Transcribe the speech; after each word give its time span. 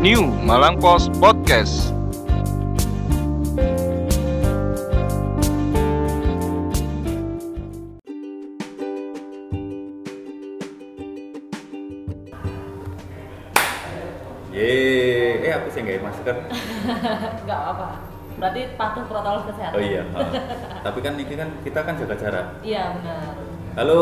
New 0.00 0.32
Malang 0.48 0.80
Post 0.80 1.12
Podcast. 1.20 1.92
Ye, 14.48 14.72
eh 15.44 15.52
aku 15.52 15.68
sih 15.68 15.84
nggak 15.84 16.00
masker. 16.00 16.48
Enggak 17.44 17.60
apa-apa. 17.60 18.00
Berarti 18.40 18.72
patuh 18.80 19.04
protokol 19.04 19.52
kesehatan. 19.52 19.76
Oh 19.76 19.84
iya. 19.84 20.08
ha. 20.16 20.24
Tapi 20.88 20.98
kan 21.04 21.20
ini 21.20 21.28
kan 21.36 21.52
kita 21.60 21.84
kan 21.84 22.00
jaga 22.00 22.16
jarak. 22.16 22.46
Iya, 22.64 22.96
benar. 22.96 23.36
Halo, 23.76 24.00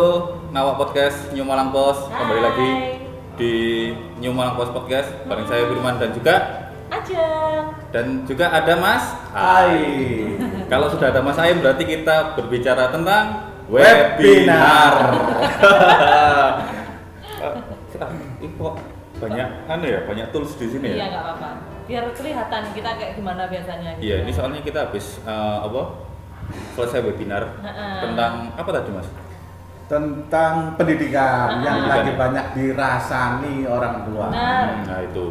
Nawak 0.55 0.79
Podcast 0.79 1.35
New 1.35 1.43
Malang 1.43 1.75
Post 1.75 2.07
kembali 2.15 2.39
Hai. 2.39 2.47
lagi 2.47 2.71
di 3.39 3.55
New 4.19 4.35
Malang 4.35 4.59
Post 4.59 4.75
Podcast 4.75 5.09
bareng 5.25 5.47
saya 5.47 5.71
Firman 5.71 5.97
dan 5.97 6.11
juga 6.11 6.35
Ajeng. 6.89 7.65
dan 7.95 8.07
juga 8.27 8.51
ada 8.51 8.75
Mas 8.75 9.05
Hai. 9.31 9.79
Kalau 10.67 10.89
sudah 10.89 11.09
ada 11.09 11.21
Mas 11.21 11.39
Aim 11.39 11.63
berarti 11.63 11.85
kita 11.85 12.35
berbicara 12.35 12.91
tentang 12.91 13.49
Webinar. 13.69 14.93
Kok 18.59 18.75
banyak 19.19 19.49
anu 19.67 19.87
ya, 19.87 20.01
banyak 20.03 20.27
tools 20.31 20.55
di 20.57 20.67
sini 20.67 20.89
Iya, 20.89 20.97
ya. 20.97 21.07
enggak 21.11 21.23
apa-apa. 21.23 21.49
Biar 21.85 22.05
kelihatan 22.13 22.63
kita 22.73 22.91
kayak 22.97 23.13
gimana 23.15 23.43
biasanya 23.47 23.91
gitu. 23.99 24.05
Iya, 24.05 24.17
ini 24.23 24.33
soalnya 24.33 24.61
kita 24.63 24.79
habis 24.89 25.21
eh, 25.23 25.59
apa? 25.63 25.83
Selesai 26.73 27.05
webinar 27.05 27.45
tentang 28.01 28.57
apa 28.57 28.71
tadi 28.73 28.89
Mas? 28.91 29.05
Tentang 29.89 30.77
pendidikan 30.77 31.59
yang 31.59 31.81
Pendidikan 31.81 31.89
lagi 31.89 32.11
ya? 32.11 32.17
banyak 32.19 32.47
dirasani 32.53 33.55
orang 33.65 33.95
tua. 34.05 34.27
Benar. 34.29 34.65
Hmm, 34.69 34.85
Nah 34.85 35.01
itu. 35.03 35.27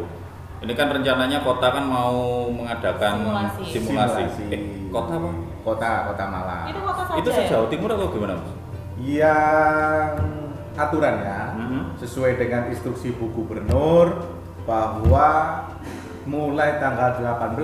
Ini 0.58 0.72
kan 0.74 0.90
rencananya 0.90 1.38
kota 1.38 1.70
kan 1.70 1.84
mau 1.86 2.14
mengadakan 2.50 3.22
Simulasi. 3.22 3.62
simulasi. 3.64 4.22
Simulasi. 4.26 4.44
Eh, 4.50 4.60
kota 4.90 5.12
apa? 5.14 5.30
Kota 5.62 5.90
Kota 6.04 6.24
Malang. 6.26 6.66
Itu 6.66 6.80
kota 6.82 7.02
saja. 7.06 7.16
Itu 7.16 7.28
ya? 7.28 7.36
se-Jawa 7.38 7.66
Timur 7.68 7.90
atau 7.92 8.08
gimana 8.10 8.34
Mas? 8.34 8.50
Yang 8.98 10.10
aturannya 10.74 11.38
Mhm. 11.54 11.80
sesuai 11.96 12.32
dengan 12.34 12.62
instruksi 12.66 13.14
Bu 13.14 13.30
Gubernur 13.30 14.26
bahwa 14.64 15.28
mulai 16.28 16.76
tanggal 16.76 17.16
18 17.16 17.56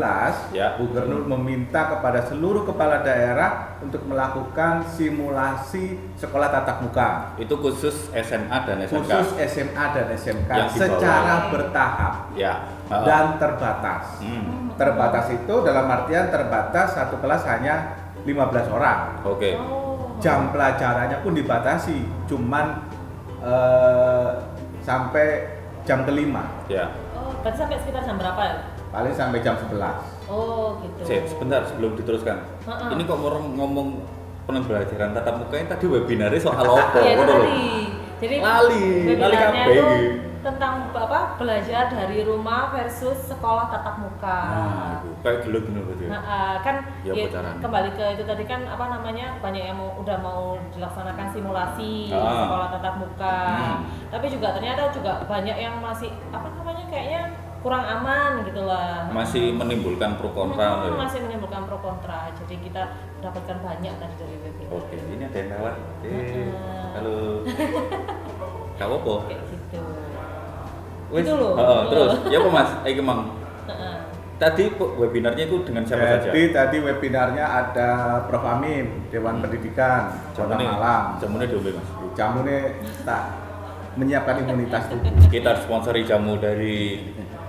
Ya. 0.51 0.73
Gubernur 0.75 1.29
meminta 1.29 1.85
kepada 1.87 2.25
seluruh 2.25 2.65
kepala 2.65 3.05
daerah 3.05 3.77
untuk 3.79 4.01
melakukan 4.05 4.81
simulasi 4.89 6.01
sekolah 6.15 6.49
tatap 6.49 6.81
muka 6.81 7.37
Itu 7.37 7.55
khusus 7.55 8.09
SMA 8.11 8.57
dan 8.65 8.81
SMK. 8.81 8.97
khusus 8.97 9.27
SMA 9.47 9.85
dan 9.93 10.07
SMK 10.11 10.49
Yang 10.49 10.71
bawah. 10.71 10.81
secara 10.81 11.35
bertahap 11.49 12.15
Ya. 12.33 12.55
Ah. 12.85 13.05
dan 13.05 13.37
terbatas. 13.37 14.19
Hmm, 14.19 14.73
Terbatas 14.75 15.31
itu 15.31 15.55
dalam 15.61 15.87
artian 15.87 16.29
terbatas 16.29 16.93
satu 16.93 17.17
kelas 17.17 17.45
hanya 17.47 17.95
15 18.25 18.67
orang. 18.69 19.21
Oke. 19.23 19.55
Oh. 19.55 20.17
Jam 20.17 20.49
pelajarannya 20.51 21.21
pun 21.21 21.33
dibatasi, 21.33 22.01
cuman 22.25 22.81
eh, 23.39 24.31
sampai 24.81 25.27
jam 25.83 26.01
kelima, 26.03 26.49
Ya. 26.67 26.89
Berarti 27.45 27.59
sampai 27.61 27.77
sekitar 27.79 28.03
jam 28.03 28.17
berapa 28.17 28.41
ya? 28.43 28.57
paling 28.89 29.11
sampai 29.11 29.43
jam 29.43 29.59
11. 29.59 29.75
Oh, 30.31 30.79
gitu. 30.81 31.01
Sip, 31.03 31.23
sebentar 31.27 31.67
sebelum 31.67 31.93
diteruskan. 31.93 32.47
Ha-ha. 32.65 32.95
Ini 32.95 33.03
kok 33.05 33.19
orang 33.19 33.53
ngomong 33.53 34.01
pembelajaran 34.47 35.11
tatap 35.13 35.35
muka 35.37 35.57
ini 35.57 35.67
tadi 35.67 35.85
webinarnya 35.85 36.39
soal 36.39 36.63
apa? 36.73 36.95
Iya, 36.97 37.11
itu 37.11 37.19
Ngono 37.19 37.33
lho. 37.33 37.43
tadi. 37.43 37.69
Jadi 38.17 38.35
Lali, 38.39 38.47
lali 38.47 38.85
webinarnya 39.05 39.39
kabeh. 39.43 39.77
Tentang 40.45 40.93
apa? 40.93 41.35
Belajar 41.35 41.89
dari 41.89 42.21
rumah 42.21 42.69
versus 42.71 43.17
sekolah 43.25 43.67
tatap 43.67 43.97
muka. 43.99 44.41
Nah, 44.47 45.01
itu 45.01 45.09
kayak 45.25 45.39
gelo 45.43 45.59
gini 45.65 45.81
berarti. 45.81 46.05
Nah, 46.07 46.21
eh, 46.23 46.57
kan 46.61 46.77
Ya, 47.01 47.13
ya, 47.17 47.29
kembali 47.59 47.91
ke 47.93 48.05
itu 48.13 48.23
tadi 48.23 48.45
kan 48.45 48.61
apa 48.65 48.85
namanya 48.87 49.41
banyak 49.41 49.65
yang 49.65 49.77
mau 49.77 49.97
udah 49.97 50.17
mau 50.21 50.43
dilaksanakan 50.71 51.27
simulasi 51.33 52.13
Ah. 52.13 52.45
sekolah 52.45 52.69
tatap 52.71 52.95
muka. 53.01 53.39
Hmm. 53.49 53.79
Tapi 54.13 54.27
juga 54.29 54.53
ternyata 54.53 54.93
juga 54.93 55.25
banyak 55.25 55.57
yang 55.57 55.81
masih 55.81 56.13
apa 56.29 56.53
namanya 56.53 56.85
kayaknya 56.87 57.23
kurang 57.65 57.81
aman 57.81 58.45
gitu 58.45 58.61
lah. 58.63 59.09
Masih 59.09 59.57
menimbulkan 59.57 60.21
pro 60.21 60.29
kontra. 60.31 60.61
Hmm, 60.69 60.81
loh 60.85 60.89
ya. 60.93 61.01
masih 61.01 61.19
menimbulkan 61.25 61.65
pro 61.65 61.81
kontra. 61.81 62.29
Jadi 62.37 62.61
kita 62.61 62.83
mendapatkan 63.17 63.57
banyak 63.65 63.95
tadi 63.97 64.15
dari 64.21 64.37
webinar. 64.37 64.73
Oke, 64.77 64.97
ini 65.01 65.25
ada 65.25 65.39
yang 65.41 65.51
lewat. 65.57 65.75
Eh, 66.05 66.13
Heeh. 66.13 66.49
halo. 66.93 67.17
Gak 68.77 68.91
apa-apa. 68.91 69.15
Wes, 71.09 71.23
Itu 71.23 71.35
loh. 71.35 71.53
heeh, 71.55 71.81
terus 71.89 72.13
ya 72.27 72.39
apa 72.39 72.49
Mas? 72.51 72.71
Ayo 72.83 73.03
Mang. 73.03 73.23
Heeh. 73.67 73.97
Tadi 74.35 74.65
webinarnya 74.77 75.47
itu 75.47 75.63
dengan 75.63 75.87
siapa 75.87 76.05
saja? 76.05 76.27
Jadi 76.29 76.51
tadi 76.51 76.77
webinarnya 76.79 77.45
ada 77.45 77.89
Prof 78.27 78.43
Amin, 78.43 79.07
Dewan 79.09 79.39
Pendidikan 79.39 80.11
Kota 80.35 80.55
Malang. 80.55 81.17
jamune 81.17 81.47
diombe 81.47 81.71
Mas. 81.71 81.89
Jamu 82.15 82.43
ini 82.43 82.57
tak 83.03 83.23
menyiapkan 83.95 84.43
imunitas 84.43 84.91
tubuh. 84.91 85.11
Kita 85.29 85.55
sponsori 85.57 86.03
jamu 86.03 86.35
dari 86.37 86.99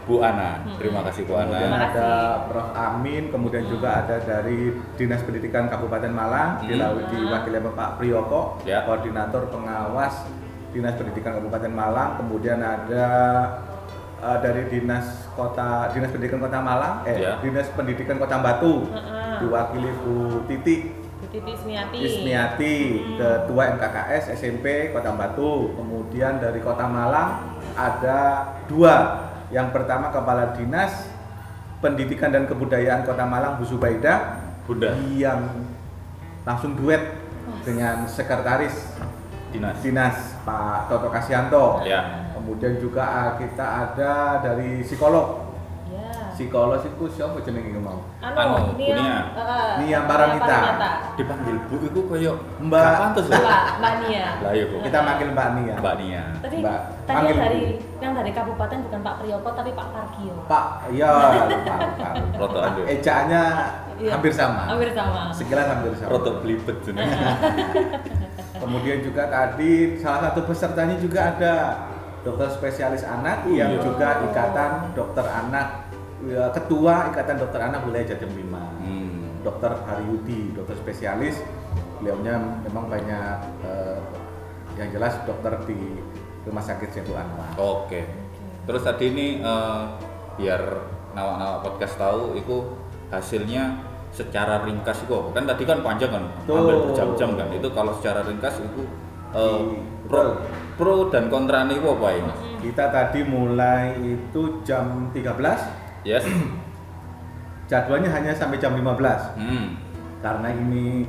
Bu 0.06 0.22
Ana. 0.22 0.62
Terima 0.78 1.02
kasih 1.02 1.26
Bu 1.26 1.34
Kemudian 1.34 1.50
Ana. 1.50 1.58
Terima 1.58 1.78
ada 1.90 2.10
Prof 2.46 2.70
Amin, 2.72 3.34
kemudian 3.34 3.66
juga 3.66 4.06
ada 4.06 4.22
dari 4.22 4.70
Dinas 4.94 5.26
Pendidikan 5.26 5.66
Kabupaten 5.66 6.14
Malang, 6.14 6.62
Hmm. 6.62 6.70
dilalui 6.70 7.06
diwakili 7.10 7.58
oleh 7.58 7.74
Pak 7.74 7.90
Priyoko, 7.98 8.62
Ya. 8.62 8.86
koordinator 8.86 9.50
pengawas 9.50 10.30
Dinas 10.76 11.00
Pendidikan 11.00 11.40
Kabupaten 11.40 11.72
Malang, 11.72 12.20
kemudian 12.20 12.60
ada 12.60 13.08
eh, 14.20 14.38
dari 14.44 14.68
Dinas 14.68 15.08
Kota 15.32 15.88
Dinas 15.90 16.12
Pendidikan 16.12 16.44
Kota 16.44 16.60
Malang, 16.60 17.08
eh 17.08 17.16
Ya. 17.16 17.40
Dinas 17.40 17.72
Pendidikan 17.72 18.20
Kota 18.20 18.38
Batu, 18.38 18.92
Heeh. 18.92 19.40
diwakili 19.40 19.88
Bu 20.04 20.16
Titi 20.46 20.92
Bu 21.16 21.32
Titi 21.32 21.48
Ismiati. 21.50 21.98
Ismiati, 21.98 22.76
Hmm. 22.92 23.16
Ketua 23.16 23.64
MKKS 23.72 24.36
SMP 24.36 24.66
Kota 24.92 25.16
Batu. 25.16 25.72
Kemudian 25.74 26.38
dari 26.38 26.60
Kota 26.60 26.84
Malang 26.86 27.56
ada 27.74 28.20
dua. 28.68 29.24
Yang 29.48 29.72
pertama 29.72 30.10
Kepala 30.10 30.52
Dinas 30.52 30.92
Pendidikan 31.80 32.36
dan 32.36 32.44
Kebudayaan 32.46 33.08
Kota 33.08 33.24
Malang 33.24 33.56
Bu 33.56 33.64
Zubaida 33.64 34.44
Bunda 34.66 34.92
yang 35.14 35.70
langsung 36.42 36.76
duet 36.76 37.16
dengan 37.62 38.04
sekretaris 38.06 38.74
Dinas. 39.50 39.78
Dinas 39.80 40.35
Pak 40.46 40.88
Toto 40.88 41.10
Kasianto. 41.10 41.82
Ya. 41.82 42.30
Kemudian 42.32 42.78
juga 42.78 43.02
ah, 43.02 43.30
kita 43.36 43.66
ada 43.84 44.12
dari 44.40 44.80
psikolog. 44.80 45.42
Ya. 45.88 46.30
Psikolog 46.30 46.78
itu 46.80 47.04
siapa 47.10 47.42
jenenge 47.42 47.74
mau? 47.76 48.06
Anu, 48.20 48.38
Anu, 48.38 48.58
Nia, 48.76 48.94
Nia. 48.94 49.18
heeh, 49.34 49.70
Nia 49.82 50.00
Paramita. 50.04 50.60
Dipanggil 51.14 51.58
Bu 51.66 51.76
itu 51.80 52.00
kayak 52.06 52.36
Mbak. 52.62 52.94
pantes. 53.00 53.26
Mbak, 53.26 53.66
Mbak 53.82 53.94
Nia. 54.02 54.26
Lah 54.40 54.52
iya 54.54 54.66
Bu. 54.68 54.76
Kita 54.82 54.98
manggil 55.00 55.28
Mbak 55.32 55.48
Nia. 55.56 55.76
Mbak 55.78 55.96
Nia. 55.98 56.24
Tadi 56.40 56.58
Mbak, 56.60 56.80
tadi 57.02 57.10
panggil 57.10 57.36
dari 57.36 57.62
Bu. 57.74 58.04
yang 58.04 58.14
dari 58.14 58.32
kabupaten 58.32 58.78
bukan 58.86 59.00
Pak 59.02 59.16
Priyoko 59.18 59.50
tapi 59.52 59.70
Pak 59.74 59.88
Pargio. 59.90 60.36
Pak, 60.46 60.66
iya, 60.92 61.10
lupa. 61.48 61.76
Rotokan 62.38 62.72
deh. 62.76 62.86
Ejaannya 62.92 63.44
Iya. 63.96 64.12
hampir 64.12 64.28
sama. 64.30 64.68
Hampir 64.68 64.92
sama. 64.92 65.32
Sekilas 65.32 65.72
hampir 65.72 65.96
sama. 65.96 66.12
Rotok 66.12 66.44
belibet 66.44 66.78
jenenge. 66.84 67.16
Kemudian 68.60 69.04
juga 69.04 69.28
tadi 69.28 70.00
salah 70.00 70.32
satu 70.32 70.48
pesertanya 70.48 70.96
juga 70.98 71.36
ada 71.36 71.54
dokter 72.26 72.50
spesialis 72.50 73.06
anak 73.06 73.46
yang 73.46 73.78
iya. 73.78 73.82
juga 73.86 74.26
ikatan 74.26 74.98
dokter 74.98 75.26
anak 75.30 75.86
ya, 76.26 76.50
ketua 76.50 77.14
ikatan 77.14 77.38
dokter 77.38 77.62
anak 77.62 77.86
wilayah 77.86 78.08
Jatim 78.16 78.34
5. 78.34 78.42
Hmm. 78.42 79.22
Dokter 79.46 79.72
Haryudi, 79.86 80.58
dokter 80.58 80.76
spesialis. 80.82 81.38
Beliaunya 82.02 82.42
memang 82.66 82.90
banyak 82.90 83.38
eh, 83.62 84.00
yang 84.82 84.90
jelas 84.90 85.16
dokter 85.24 85.54
di 85.70 85.78
Rumah 86.50 86.64
Sakit 86.66 86.90
Setu 86.92 87.14
Anwar. 87.14 87.54
Oke. 87.62 88.10
Terus 88.66 88.82
tadi 88.82 89.14
ini 89.14 89.28
eh, 89.46 89.84
biar 90.42 90.62
nawak-nawak 91.14 91.60
podcast 91.62 91.96
tahu 91.96 92.36
itu 92.36 92.74
hasilnya 93.14 93.95
secara 94.16 94.64
ringkas 94.64 95.04
itu 95.04 95.12
apa? 95.12 95.30
kan 95.36 95.44
tadi 95.44 95.64
kan 95.68 95.84
panjang 95.84 96.12
kan 96.16 96.24
Betul. 96.40 96.56
hampir 96.56 96.76
berjam-jam 96.88 97.30
kan. 97.36 97.48
Itu 97.52 97.68
kalau 97.76 97.92
secara 98.00 98.24
ringkas 98.24 98.56
itu 98.64 98.84
Di- 99.36 99.84
pro 100.08 100.40
pro. 100.80 101.12
dan 101.12 101.28
kontra 101.28 101.68
itu 101.68 101.84
apa 101.84 102.08
ini 102.16 102.34
Kita 102.64 102.88
tadi 102.88 103.20
mulai 103.28 104.00
itu 104.00 104.64
jam 104.64 105.12
13 105.12 106.08
yes. 106.08 106.24
Jadwalnya 107.70 108.14
hanya 108.16 108.32
sampai 108.32 108.62
jam 108.62 108.78
15 108.80 109.36
hmm. 109.36 109.66
karena 110.24 110.50
ini 110.56 111.04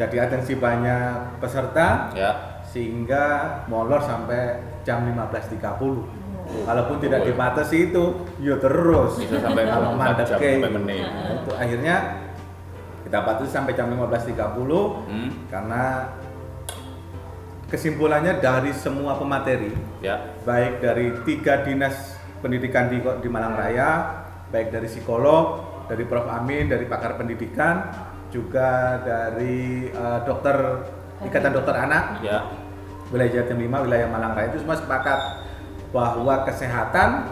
jadi 0.00 0.24
atensi 0.24 0.56
banyak 0.56 1.42
peserta 1.42 2.08
ya. 2.16 2.62
sehingga 2.64 3.58
molor 3.68 4.00
sampai 4.00 4.56
jam 4.86 5.04
15.30 5.04 6.21
Kalaupun 6.62 6.96
tidak 7.00 7.24
dibatasi 7.24 7.90
itu, 7.90 8.04
ya 8.38 8.60
terus. 8.60 9.18
Bisa 9.18 9.40
sampai 9.40 9.64
kalau 9.66 9.96
4 9.96 10.00
mandek 10.00 10.26
sampai 10.28 10.70
menit. 10.70 11.06
Nah, 11.08 11.32
itu 11.40 11.50
akhirnya 11.56 11.96
kita 13.08 13.18
batasi 13.24 13.50
sampai 13.50 13.72
jam 13.76 13.88
15.30 13.92 14.36
hmm. 14.36 15.30
karena 15.52 15.84
kesimpulannya 17.68 18.36
dari 18.40 18.72
semua 18.76 19.16
pemateri 19.16 19.72
ya 20.04 20.36
baik 20.44 20.84
dari 20.84 21.08
tiga 21.24 21.64
dinas 21.64 22.20
pendidikan 22.42 22.90
di 22.90 22.98
di 22.98 23.28
Malang 23.30 23.54
Raya, 23.54 23.90
baik 24.50 24.74
dari 24.74 24.90
psikolog, 24.90 25.62
dari 25.86 26.02
Prof 26.02 26.26
Amin, 26.26 26.66
dari 26.66 26.84
pakar 26.90 27.14
pendidikan, 27.14 27.88
juga 28.34 28.98
dari 29.00 29.86
eh, 29.88 30.18
dokter 30.26 30.82
Ikatan 31.22 31.54
Dokter 31.54 31.78
Anak 31.78 32.18
Ya. 32.26 32.50
wilayah 33.14 33.30
Jatim 33.44 33.62
5, 33.62 33.86
wilayah 33.86 34.10
Malang 34.10 34.34
Raya 34.34 34.50
itu 34.50 34.66
semua 34.66 34.74
sepakat 34.74 35.41
bahwa 35.92 36.34
kesehatan, 36.42 37.28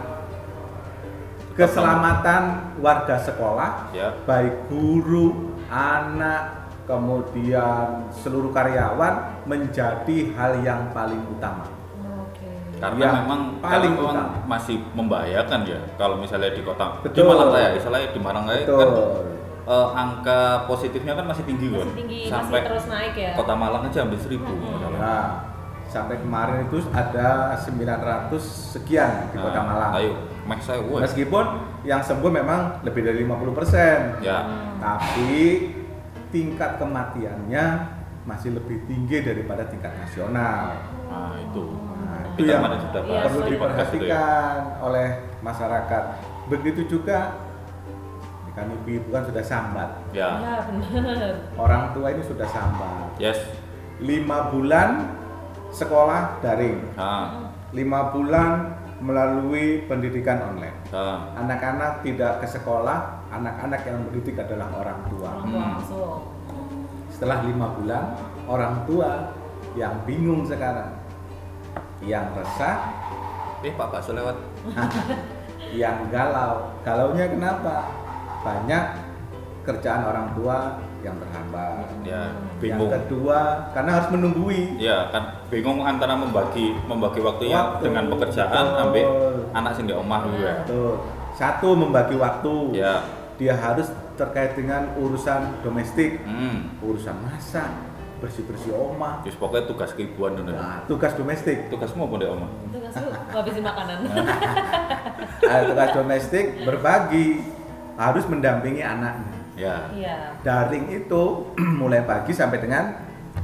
keselamatan 1.57 2.43
warga 2.79 3.17
sekolah, 3.19 3.91
Ya. 3.91 4.15
baik 4.25 4.69
guru, 4.69 5.57
anak, 5.69 6.71
kemudian 6.85 8.11
seluruh 8.13 8.51
karyawan 8.51 9.45
menjadi 9.47 10.19
hal 10.35 10.61
yang 10.61 10.91
paling 10.91 11.21
utama. 11.29 11.67
Oke. 12.27 12.51
Karena 12.77 12.99
Yang 12.99 13.15
memang 13.23 13.41
paling 13.61 13.93
karena 13.95 14.01
memang 14.03 14.17
utama. 14.17 14.49
masih 14.49 14.77
membahayakan 14.93 15.61
ya 15.65 15.81
kalau 15.95 16.17
misalnya 16.19 16.51
di 16.51 16.63
kota 16.63 16.99
di 16.99 17.05
Betul. 17.07 17.25
Malang 17.29 17.51
Raya, 17.53 17.71
istilahnya 17.77 18.09
di 18.11 18.21
Malang 18.21 18.45
kan 18.49 18.59
eh, 19.71 19.89
angka 19.95 20.41
positifnya 20.67 21.15
kan 21.15 21.27
masih 21.29 21.45
tinggi 21.47 21.67
kan. 21.71 21.87
Masih 21.87 21.95
tinggi, 21.95 22.21
Sampai 22.27 22.59
masih 22.59 22.67
terus 22.67 22.85
naik 22.91 23.15
ya. 23.15 23.33
Kota 23.39 23.55
Malang 23.55 23.83
aja 23.87 23.99
hampir 24.03 24.19
seribu. 24.19 24.51
misalnya. 24.51 24.99
Nah, 24.99 25.25
sampai 25.91 26.23
kemarin 26.23 26.71
itu 26.71 26.79
ada 26.95 27.59
900 27.59 28.31
sekian 28.79 29.29
di 29.35 29.37
Kota 29.37 29.59
Nah, 29.59 29.67
Malang. 29.67 29.93
Ayo, 29.99 30.13
max 30.47 30.71
saya. 30.71 30.79
Meskipun 30.81 31.45
yang 31.83 31.99
sembuh 32.01 32.31
memang 32.31 32.81
lebih 32.87 33.03
dari 33.03 33.27
50%. 33.27 34.23
Ya. 34.23 34.47
Tapi 34.79 35.35
tingkat 36.31 36.79
kematiannya 36.79 37.65
masih 38.23 38.55
lebih 38.55 38.87
tinggi 38.87 39.19
daripada 39.27 39.67
tingkat 39.67 39.91
nasional. 39.99 40.79
Nah, 41.11 41.35
itu. 41.37 41.65
Nah, 41.75 42.19
itu 42.31 42.47
Kita 42.47 42.53
yang 42.55 42.63
sudah 42.79 43.03
bahas 43.03 43.25
perlu 43.27 43.41
ya. 43.43 43.49
diperhatikan 43.51 44.55
oleh 44.79 45.09
masyarakat. 45.43 46.03
Begitu 46.47 46.81
juga 46.87 47.35
kan 48.51 48.67
ibu-ibu 48.67 49.15
kan 49.15 49.23
sudah 49.27 49.43
sambat. 49.43 49.91
Ya. 50.11 50.39
Ya 50.39 50.55
benar. 50.67 51.35
Orang 51.55 51.95
tua 51.95 52.15
ini 52.15 52.23
sudah 52.23 52.47
sambat. 52.51 53.15
Yes. 53.19 53.39
Lima 54.03 54.51
bulan 54.51 55.20
sekolah 55.71 56.43
daring, 56.43 56.79
Nah, 56.95 57.51
lima 57.71 58.11
bulan 58.11 58.75
melalui 59.01 59.87
pendidikan 59.89 60.43
online. 60.45 60.77
Anak-anak 61.39 62.05
tidak 62.05 62.45
ke 62.45 62.47
sekolah, 62.47 63.25
anak-anak 63.33 63.81
yang 63.89 63.99
mendidik 64.05 64.37
adalah 64.37 64.69
orang 64.77 65.01
tua. 65.09 65.31
Hmm. 65.41 65.81
Setelah 67.09 67.43
lima 67.47 67.73
bulan, 67.81 68.05
orang 68.45 68.85
tua 68.85 69.33
yang 69.73 69.95
bingung 70.05 70.45
sekarang, 70.45 70.93
yang 72.05 72.29
resah, 72.37 72.91
Eh, 73.61 73.77
Pak 73.77 73.93
Bakso 73.93 74.17
lewat. 74.17 74.41
yang 75.77 76.09
galau. 76.09 76.73
Galaunya 76.81 77.29
kenapa? 77.29 77.93
Banyak 78.41 78.85
kerjaan 79.69 80.09
orang 80.09 80.33
tua 80.33 80.81
yang 81.01 81.17
terhambat. 81.17 81.87
Ya, 82.05 82.29
Yang 82.29 82.61
bingung. 82.61 82.91
kedua, 82.93 83.41
karena 83.73 83.91
harus 83.97 84.09
menunggui. 84.13 84.63
Ya, 84.77 85.09
kan 85.09 85.45
bingung 85.49 85.81
antara 85.81 86.15
membagi 86.15 86.77
membagi 86.85 87.21
waktunya 87.21 87.57
Waktu. 87.57 87.83
dengan 87.89 88.05
pekerjaan 88.09 88.65
Betul. 88.67 88.79
sampai 88.79 89.03
anak 89.53 89.73
sing 89.75 89.87
di 89.89 89.95
omah 89.95 90.21
juga. 90.29 90.53
Tuh, 90.65 90.95
satu 91.35 91.69
membagi 91.73 92.15
waktu. 92.17 92.55
Ya. 92.77 93.01
Dia 93.41 93.57
harus 93.57 93.89
terkait 94.21 94.53
dengan 94.53 94.93
urusan 95.01 95.65
domestik, 95.65 96.21
Hmm. 96.29 96.77
urusan 96.85 97.17
masak, 97.25 97.73
bersih-bersih 98.21 98.69
omah. 98.71 99.25
Terus 99.25 99.41
pokoknya 99.41 99.65
tugas 99.65 99.97
keibuan 99.97 100.37
dulu. 100.37 100.53
Nah, 100.53 100.85
tugas 100.85 101.17
domestik. 101.17 101.73
Di 101.73 101.77
omah? 102.29 102.51
Itu 102.69 102.79
kan 102.79 102.91
su 102.93 103.01
ngabisin 103.33 103.65
makanan. 103.65 103.99
Nah, 105.41 105.67
tugas 105.67 105.91
domestik 105.97 106.63
berbagi 106.63 107.41
harus 107.97 108.25
mendampingi 108.29 108.85
anaknya. 108.85 109.40
Ya. 109.61 109.77
Iya. 109.93 110.17
Daring 110.41 110.89
itu 110.91 111.23
mulai 111.81 112.01
pagi 112.03 112.33
sampai 112.33 112.59
dengan 112.59 112.97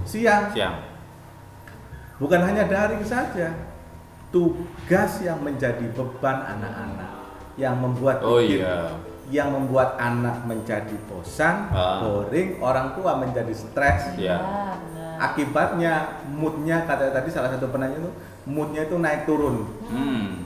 siang. 0.03 0.49
Siang. 0.51 0.77
Bukan 2.17 2.41
hanya 2.41 2.65
daring 2.65 3.05
saja, 3.05 3.53
tugas 4.31 5.21
yang 5.21 5.37
menjadi 5.39 5.85
beban 5.93 6.41
anak-anak, 6.49 7.11
yang 7.55 7.77
membuat 7.77 8.25
Oh 8.25 8.41
bikin- 8.41 8.65
iya. 8.65 8.97
yang 9.27 9.51
membuat 9.51 9.99
anak 9.99 10.41
menjadi 10.43 10.97
bosan, 11.05 11.69
Ah. 11.69 12.01
boring, 12.01 12.57
orang 12.59 12.95
tua 12.95 13.19
menjadi 13.19 13.53
stres. 13.53 14.17
Ya. 14.17 14.39
benar. 14.39 15.19
Akibatnya 15.19 15.93
moodnya 16.29 16.85
kata 16.85 17.11
tadi 17.11 17.29
salah 17.29 17.49
satu 17.49 17.69
penanya 17.69 17.99
itu 17.99 18.11
moodnya 18.45 18.85
itu 18.85 18.97
naik 18.97 19.25
turun. 19.25 19.67
Hmm. 19.89 20.46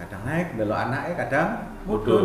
Kadang 0.00 0.22
naik, 0.24 0.56
belok 0.56 0.78
anaknya 0.80 1.14
kadang 1.28 1.48
Mudun. 1.84 2.24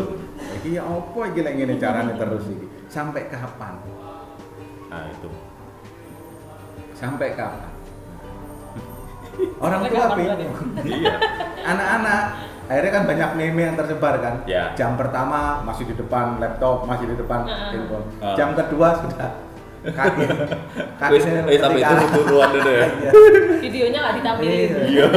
Iki 0.62 0.80
ya 0.80 0.84
apa 0.84 1.20
iki 1.32 1.40
lek 1.44 1.54
ngene 1.60 1.76
carane 1.76 2.14
terus 2.16 2.48
iki? 2.48 2.68
Sampai 2.88 3.28
kapan? 3.28 3.76
Nah, 4.88 5.12
itu. 5.12 5.30
Sampai 6.96 7.36
kapan? 7.36 7.72
Orang 9.64 9.84
tua 9.92 10.16
iya. 10.88 11.16
Anak-anak 11.68 12.22
akhirnya 12.66 12.92
kan 12.96 13.04
banyak 13.04 13.30
meme 13.36 13.62
yang 13.68 13.76
tersebar 13.76 14.16
kan. 14.24 14.36
Ya. 14.48 14.72
Jam 14.80 14.96
pertama 14.96 15.60
masih 15.68 15.84
di 15.92 15.96
depan 16.00 16.40
laptop, 16.40 16.88
masih 16.88 17.12
di 17.12 17.16
depan 17.20 17.44
handphone. 17.44 18.08
Ah. 18.24 18.36
Jam 18.40 18.56
kedua 18.56 19.04
sudah 19.04 19.32
kaki 19.86 20.26
Wis, 21.14 21.26
eh 21.30 21.62
tapi 21.62 21.78
itu 21.78 21.96
turuan 22.26 22.50
dulu 22.56 22.72
ya. 22.72 22.88
Iya. 23.06 23.12
Videonya 23.62 24.00
nggak 24.02 24.16
ditampilin. 24.20 24.70
Iya. 24.88 25.08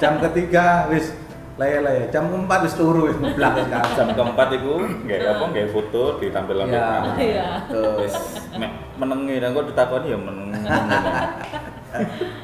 Jam 0.00 0.18
ketiga 0.24 0.88
wis 0.90 1.25
laya-laya. 1.56 2.04
Jam 2.08 2.28
keempat 2.28 2.60
wis 2.62 2.74
turu 2.74 3.08
wis 3.08 3.16
ngeblak 3.16 3.52
wis 3.56 3.68
kan. 3.68 3.84
Jam 3.94 4.08
keempat 4.10 4.48
itu 4.52 4.72
nggak 5.02 5.20
apa 5.26 5.44
nggak 5.48 5.68
foto 5.70 6.20
ditampilkan 6.20 6.66
Ya. 6.68 6.88
Iya. 7.16 7.46
Tuh. 7.66 8.00
Wis 8.00 8.14
mek 8.54 8.72
menengi 8.96 9.36
dan 9.38 9.52
kok 9.52 9.66
ditakoni 9.66 10.08
ya 10.08 10.18
meneng. 10.18 10.50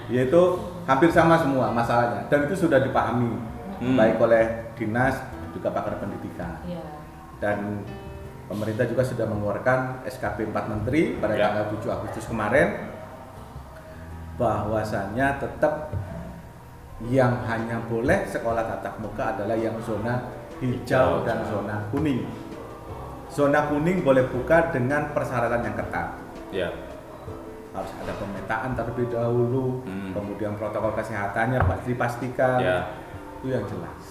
Yaitu 0.08 0.40
hampir 0.82 1.08
sama 1.08 1.36
semua 1.36 1.68
masalahnya 1.68 2.24
dan 2.26 2.44
itu 2.44 2.56
sudah 2.58 2.80
dipahami 2.80 3.52
Hmm. 3.74 3.98
baik 3.98 4.14
oleh 4.16 4.46
dinas 4.78 5.18
juga 5.50 5.68
pakar 5.68 5.98
pendidikan. 5.98 6.54
Iya. 6.62 6.86
dan 7.42 7.82
pemerintah 8.46 8.86
juga 8.86 9.02
sudah 9.02 9.26
mengeluarkan 9.26 10.06
SKP 10.06 10.46
4 10.46 10.70
Menteri 10.70 11.18
pada 11.18 11.34
Ya. 11.34 11.50
tanggal 11.50 11.74
7 11.74 11.90
Agustus 11.90 12.22
kemarin 12.24 12.86
bahwasannya 14.36 15.26
tetap 15.38 15.90
yang 17.10 17.43
hanya 17.48 17.82
boleh 17.91 18.22
sekolah 18.29 18.62
tatap 18.62 19.00
muka 19.03 19.34
adalah 19.34 19.58
yang 19.58 19.74
zona 19.82 20.22
hijau 20.62 21.26
dan 21.26 21.43
zona 21.43 21.82
kuning. 21.91 22.22
Zona 23.26 23.67
kuning 23.67 24.05
boleh 24.06 24.29
buka 24.29 24.70
dengan 24.70 25.10
persyaratan 25.10 25.67
yang 25.67 25.74
ketat. 25.74 26.08
Ya. 26.53 26.69
Harus 27.72 27.91
ada 27.96 28.12
pemetaan 28.20 28.76
terlebih 28.76 29.08
dahulu, 29.08 29.81
Hmm. 29.88 30.12
kemudian 30.12 30.53
protokol 30.55 30.93
kesehatannya 30.93 31.58
pasti 31.65 31.96
dipastikan. 31.96 32.60
Ya. 32.60 32.79
Itu 33.41 33.48
yang 33.50 33.65
jelas. 33.67 34.05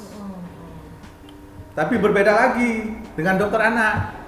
Tapi 1.72 1.96
berbeda 2.02 2.34
lagi 2.36 2.98
dengan 3.16 3.40
dokter 3.40 3.62
anak. 3.62 4.20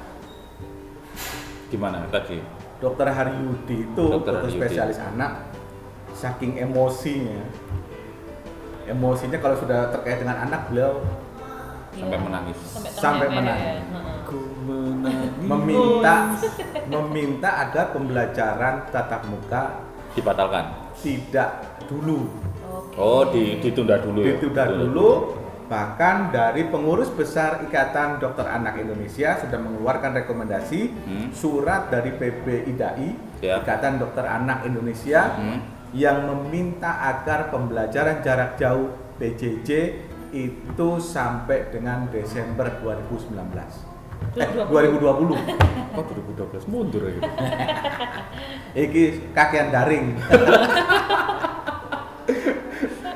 Gimana 1.67 2.05
tadi? 2.07 2.39
Dokter 2.79 3.09
Haryudi 3.09 3.89
itu 3.89 4.03
Dokter 4.07 4.13
dokter, 4.13 4.33
Haryudi. 4.45 4.59
spesialis 4.59 4.99
anak 5.01 5.31
saking 6.13 6.59
emosinya 6.61 7.41
emosinya 8.85 9.37
kalau 9.37 9.55
sudah 9.55 9.89
terkait 9.89 10.19
dengan 10.19 10.37
anak 10.41 10.67
beliau 10.67 10.99
Sampai 11.93 12.09
Iya. 12.11 12.25
menangis. 12.25 12.57
Sampai, 12.57 12.89
Sampai 12.91 13.27
menangis. 13.29 13.69
Heeh. 13.85 14.17
Ku 14.23 14.39
menangis. 14.59 15.31
meminta 15.39 16.15
meminta 16.87 17.49
agar 17.61 17.85
pembelajaran 17.91 18.89
tatap 18.89 19.21
muka 19.25 19.63
Dibatalkan. 20.11 20.65
tidak 20.95 21.49
dulu 21.85 22.29
Oke. 22.65 22.95
Oh, 22.95 23.23
di, 23.27 23.59
ditunda 23.59 23.97
dulu 23.97 24.19
ya. 24.19 24.33
ditunda 24.33 24.63
dulu 24.67 25.09
bahkan 25.63 26.29
dari 26.29 26.65
pengurus 26.65 27.09
besar 27.09 27.61
Ikatan 27.61 28.17
Dokter 28.17 28.45
Anak 28.45 28.73
Indonesia 28.75 29.37
sudah 29.37 29.57
mengeluarkan 29.57 30.11
rekomendasi 30.15 30.81
Hmm. 30.89 31.27
surat 31.31 31.87
dari 31.87 32.09
PP 32.11 32.45
IDAI 32.67 33.09
Ya. 33.39 33.59
Ikatan 33.59 33.97
Dokter 33.97 34.23
Anak 34.23 34.63
Indonesia 34.63 35.29
Hmm. 35.31 35.61
Yang 35.93 36.25
meminta 36.25 36.97
agar 37.13 37.53
pembelajaran 37.53 38.25
jarak 38.25 38.57
jauh 38.57 38.89
PJJ 39.21 39.69
itu 40.33 40.89
sampai 40.97 41.69
dengan 41.69 42.09
Desember 42.09 42.65
2019. 42.81 43.37
Eh, 44.33 44.49
2020. 44.65 45.37
Kok 45.93 46.03
2012 46.33 46.65
mundur 46.65 47.05
ya? 47.05 47.21
Iki 48.89 49.29
kakean 49.37 49.69
daring. 49.69 50.17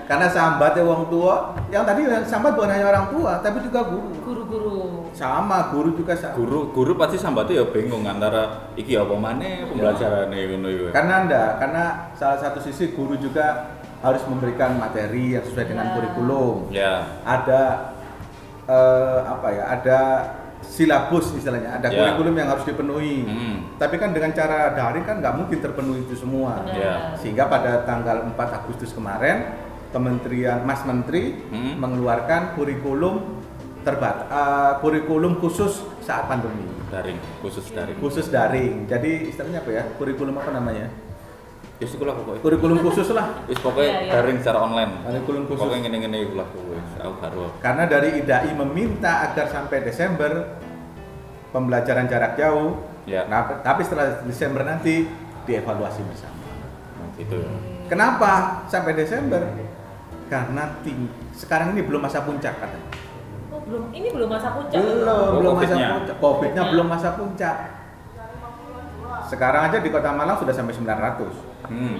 Karena 0.08 0.32
sambatnya 0.32 0.88
wong 0.88 1.12
tua, 1.12 1.52
yang 1.68 1.84
tadi 1.84 2.08
yang 2.08 2.24
sambat 2.24 2.56
bukan 2.56 2.72
hanya 2.72 2.88
orang 2.88 3.12
tua, 3.12 3.44
tapi 3.44 3.60
juga 3.60 3.92
guru. 3.92 4.08
Guru-guru. 4.24 4.67
Sama, 5.18 5.74
guru 5.74 5.98
juga 5.98 6.14
sama. 6.14 6.38
Guru 6.38 6.70
guru 6.70 6.94
pasti 6.94 7.18
sambatnya 7.18 7.60
ya 7.60 7.66
bingung 7.68 8.06
antara 8.06 8.70
iki 8.78 8.94
apa 8.94 9.18
maneh 9.18 9.66
pembelajaran 9.66 10.30
ngono 10.30 10.68
iku. 10.70 10.84
Karena 10.94 11.26
enggak, 11.26 11.50
karena 11.58 11.84
salah 12.14 12.38
satu 12.38 12.62
sisi 12.62 12.94
guru 12.94 13.18
juga 13.18 13.74
harus 13.98 14.22
memberikan 14.30 14.78
materi 14.78 15.34
yang 15.34 15.42
sesuai 15.42 15.66
dengan 15.68 15.90
Ya. 15.90 15.94
kurikulum. 15.98 16.56
Ya. 16.70 16.94
Ada 17.26 17.62
eh, 18.68 19.20
apa 19.24 19.48
ya 19.50 19.64
ada 19.72 20.00
silabus 20.60 21.32
istilahnya 21.34 21.72
ada 21.74 21.88
Ya. 21.88 21.96
kurikulum 21.98 22.36
yang 22.36 22.50
harus 22.50 22.66
dipenuhi 22.66 23.24
Hmm. 23.24 23.56
tapi 23.78 23.96
kan 23.96 24.12
dengan 24.12 24.34
cara 24.34 24.74
daring 24.74 25.02
kan 25.02 25.18
nggak 25.18 25.34
mungkin 25.34 25.58
terpenuhi 25.58 26.04
itu 26.04 26.14
semua. 26.14 26.62
Ya. 26.68 27.16
sehingga 27.16 27.48
pada 27.48 27.82
tanggal 27.84 28.22
4 28.28 28.38
Agustus 28.54 28.92
kemarin 28.92 29.66
Kementerian 29.88 30.62
Mas 30.62 30.84
Menteri 30.84 31.48
Hmm. 31.48 31.80
mengeluarkan 31.80 32.54
kurikulum 32.54 33.37
terbat 33.88 34.28
eh, 34.28 34.72
kurikulum 34.84 35.40
khusus 35.40 35.88
saat 36.04 36.28
pandemi 36.28 36.68
daring 36.92 37.16
khusus 37.40 37.72
daring 37.72 37.96
khusus 38.04 38.28
daring 38.28 38.84
jadi 38.84 39.32
istilahnya 39.32 39.64
apa 39.64 39.72
ya 39.72 39.84
kurikulum 39.96 40.36
apa 40.36 40.52
namanya 40.52 40.92
ya 41.80 41.88
sekolah 41.88 42.20
pokoknya 42.20 42.42
kurikulum 42.44 42.78
khusus 42.84 43.08
lah 43.16 43.32
Wis 43.50 43.60
pokoknya 43.64 43.88
Iya, 43.88 44.00
iya. 44.04 44.12
daring 44.20 44.38
secara 44.44 44.60
online 44.60 44.92
kurikulum 45.08 45.44
khusus 45.48 45.62
pokoknya 45.64 45.80
ngene-ngene 45.88 46.18
iku 46.28 46.34
lah 46.36 46.48
pokoknya 46.52 46.84
aku 47.00 47.16
karo 47.24 47.46
Karena 47.64 47.84
dari 47.88 48.10
IDAI 48.20 48.52
meminta 48.58 49.32
agar 49.32 49.46
sampai 49.48 49.78
Desember 49.86 50.32
pembelajaran 51.52 52.06
jarak 52.12 52.36
jauh. 52.36 52.78
Ya. 53.08 53.24
Nah, 53.26 53.64
tapi 53.64 53.88
setelah 53.88 54.20
Desember 54.28 54.68
nanti 54.68 55.08
dievaluasi 55.48 56.04
bersama. 56.04 56.44
Nah, 57.00 57.08
gitu 57.16 57.40
ya 57.40 57.50
Kenapa 57.88 58.62
sampai 58.68 58.92
Desember? 59.00 59.40
Karena 60.28 60.76
ting 60.84 61.08
sekarang 61.32 61.72
ini 61.72 61.88
belum 61.88 62.04
masa 62.04 62.20
puncak 62.28 62.60
katanya. 62.60 63.07
Belum 63.68 63.84
ini 63.92 64.08
belum 64.10 64.30
masa 64.32 64.56
puncak. 64.56 64.80
Belum, 64.80 65.28
belum 65.38 65.54
masa 65.54 65.76
puncak. 65.76 66.16
Covid-nya 66.18 66.64
belum 66.72 66.88
masa 66.88 67.10
puncak. 67.14 67.58
Sekarang 69.28 69.68
aja 69.68 69.78
di 69.84 69.90
Kota 69.92 70.10
Malang 70.12 70.40
sudah 70.40 70.56
sampai 70.56 70.72
900. 70.72 71.68
hmm. 71.68 71.76
Hmm. 71.76 71.98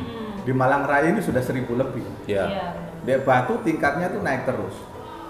Di 0.48 0.56
Malang 0.56 0.88
Raya 0.88 1.12
ini 1.12 1.20
sudah 1.20 1.44
1000 1.44 1.68
lebih. 1.76 2.08
ya 2.24 2.48
Iya. 2.48 2.66
Di 3.04 3.14
Batu 3.20 3.60
tingkatnya 3.62 4.08
tuh 4.08 4.24
naik 4.24 4.48
terus. 4.48 4.76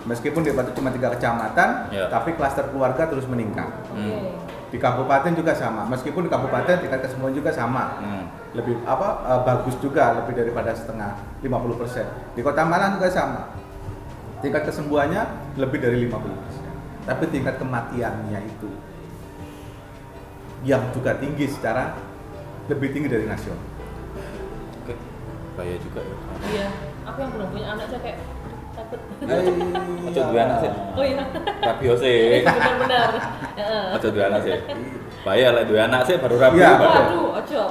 Meskipun 0.05 0.45
di 0.45 0.53
Batu 0.53 0.71
cuma 0.71 0.93
tiga 0.93 1.09
kecamatan, 1.09 1.89
Ya. 1.89 2.05
tapi 2.07 2.37
klaster 2.37 2.69
keluarga 2.69 3.09
terus 3.09 3.25
meningkat. 3.25 3.65
Hmm. 3.91 4.37
Di 4.69 4.77
kabupaten 4.77 5.33
juga 5.33 5.57
sama. 5.57 5.89
Meskipun 5.89 6.21
di 6.21 6.31
kabupaten 6.31 6.77
tingkat 6.77 7.01
kesembuhan 7.01 7.33
juga 7.33 7.49
sama. 7.49 7.97
Hmm. 7.97 8.29
Lebih 8.53 8.77
apa 8.85 9.25
eh, 9.25 9.41
bagus 9.41 9.73
juga 9.81 10.21
lebih 10.21 10.37
daripada 10.37 10.69
setengah 10.77 11.17
50%. 11.41 12.05
Di 12.37 12.45
Kota 12.45 12.61
Malang 12.61 13.01
juga 13.01 13.09
sama. 13.09 13.57
Tingkat 14.37 14.63
kesembuhannya 14.65 15.21
lebih 15.55 15.79
dari 15.79 16.05
50%. 16.05 16.13
Tapi 17.03 17.23
tingkat 17.31 17.55
kematiannya 17.57 18.39
itu 18.43 18.69
yang 20.61 20.81
juga 20.91 21.13
tinggi 21.15 21.45
secara 21.45 21.93
lebih 22.65 22.89
tinggi 22.89 23.07
dari 23.07 23.23
nasional. 23.23 23.61
oke 24.81 24.93
bahaya 25.55 25.77
juga 25.79 26.01
ya 26.01 26.15
Iya. 26.43 26.67
Aku 27.05 27.17
yang 27.17 27.31
belum 27.31 27.47
punya 27.49 27.67
anak 27.71 27.85
aja 27.87 27.97
kayak 28.01 28.19
takut. 28.73 28.99
Ojo 30.03 30.21
duwe 30.27 30.39
anak 30.41 30.57
sih. 30.59 30.71
Oh 30.91 31.05
iya. 31.05 31.23
rabio 31.63 31.93
sih 31.95 32.17
Benar-benar. 32.45 33.09
Heeh. 33.55 33.95
ojo 33.95 34.07
duwe 34.11 34.23
anak 34.25 34.41
sih 34.43 34.53
bahaya 35.23 35.47
lah 35.51 35.63
duwe 35.63 35.79
anak 35.79 36.01
sih 36.03 36.15
baru 36.17 36.35
rapi 36.37 36.55
Iya, 36.57 36.71
betul. 36.75 37.03
Waduh, 37.03 37.27
ojo. 37.39 37.61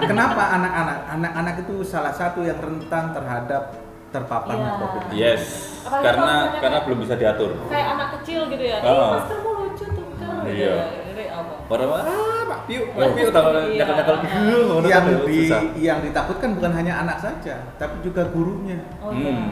Kenapa 0.00 0.42
anak-anak 0.54 0.98
anak-anak 1.10 1.54
itu 1.62 1.74
salah 1.82 2.14
satu 2.14 2.40
yang 2.42 2.58
rentan 2.58 3.12
terhadap 3.12 3.62
terpaparnya 4.10 4.68
Iya. 4.68 4.80
COVID. 4.82 5.02
yes 5.14 5.42
Apalagi 5.80 6.04
karena 6.04 6.34
karena 6.34 6.60
kayak- 6.60 6.84
belum 6.86 6.98
bisa 7.00 7.14
diatur 7.16 7.50
Kayak 7.66 7.88
anak 7.94 8.08
kecil 8.20 8.40
gitu 8.50 8.64
ya. 8.66 8.76
Oh. 8.82 8.90
Eh, 8.90 9.08
maskermu 9.16 9.50
lucu 9.56 9.84
tuh 9.86 10.04
kan. 10.18 10.42
Iya. 10.44 10.74
Ini 11.10 11.24
apa? 11.30 11.52
Baru 11.70 11.84
ah 11.94 12.04
Pak 12.50 12.60
Piu, 12.66 12.82
Pak 12.90 13.08
Piu 13.14 13.28
tahu 13.30 13.46
Iya. 13.54 13.78
nyakal-nyakal 13.80 14.16
gitu. 14.20 14.88
yang 14.90 15.04
kan, 15.06 15.18
di 15.24 15.38
susah. 15.46 15.62
yang 15.78 15.98
ditakutkan 16.02 16.50
bukan 16.58 16.72
hanya 16.74 16.94
anak 17.00 17.16
saja, 17.22 17.54
tapi 17.78 17.96
juga 18.02 18.26
gurunya. 18.34 18.78
Oh 19.00 19.14
iya. 19.14 19.30
Hmm. 19.30 19.50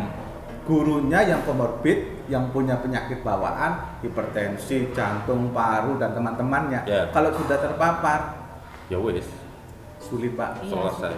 Gurunya 0.69 1.21
yang 1.25 1.41
komorbid, 1.49 2.29
yang 2.29 2.53
punya 2.53 2.77
penyakit 2.77 3.25
bawaan, 3.25 3.97
hipertensi, 4.05 4.93
jantung, 4.93 5.49
paru 5.49 5.97
dan 5.97 6.13
teman-temannya. 6.13 6.85
Ya. 6.85 7.09
Kalau 7.09 7.33
sudah 7.33 7.57
terpapar, 7.57 8.21
Ya 8.89 8.97
wes, 8.97 9.25
sulit 10.01 10.33
pak. 10.33 10.61
Iya. 10.61 10.73
selesai. 10.77 11.15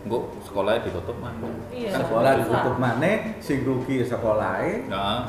Engko 0.00 0.32
sekolahnya 0.40 0.80
ditutup 0.88 1.16
mah. 1.20 1.32
Iya. 1.68 1.92
Kan 1.92 2.00
Sekolah 2.08 2.30
ditutup 2.40 2.76
mana, 2.80 3.12
sing 3.44 3.58
rugi 3.68 4.00
sekolah. 4.00 4.64
Nah, 4.88 5.28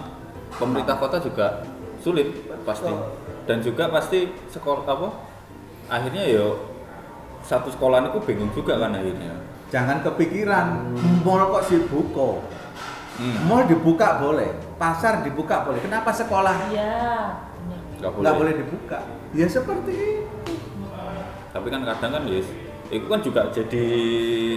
pemerintah 0.56 0.96
kota 0.96 1.20
juga 1.20 1.68
sulit 2.00 2.32
pasti. 2.64 2.92
Dan 3.44 3.60
juga 3.60 3.92
pasti 3.92 4.32
sekolah 4.48 4.88
apa? 4.88 5.10
Akhirnya 5.92 6.24
yo 6.24 6.72
satu 7.44 7.68
sekolah 7.68 8.06
itu 8.08 8.20
bingung 8.24 8.54
juga 8.56 8.80
kan 8.80 8.96
akhirnya. 8.96 9.34
Jangan 9.72 10.04
kepikiran, 10.04 10.96
mall 11.24 11.52
kok 11.60 11.64
sibuk 11.68 12.12
kok. 12.16 12.40
Hmm. 13.20 13.38
Mall 13.48 13.68
dibuka 13.68 14.24
boleh, 14.24 14.56
pasar 14.80 15.20
dibuka 15.20 15.68
boleh. 15.68 15.84
Kenapa 15.84 16.16
sekolah 16.16 16.72
Iya. 16.72 16.96
Nggak 18.00 18.12
boleh. 18.18 18.34
boleh 18.40 18.54
dibuka? 18.56 19.00
Ya 19.36 19.46
seperti 19.52 19.92
itu. 19.94 20.54
Tapi 21.52 21.68
kan 21.68 21.84
kadang 21.84 22.12
kan 22.16 22.24
yes, 22.26 22.48
itu 22.92 23.06
kan 23.08 23.20
juga 23.20 23.42
jadi 23.50 23.86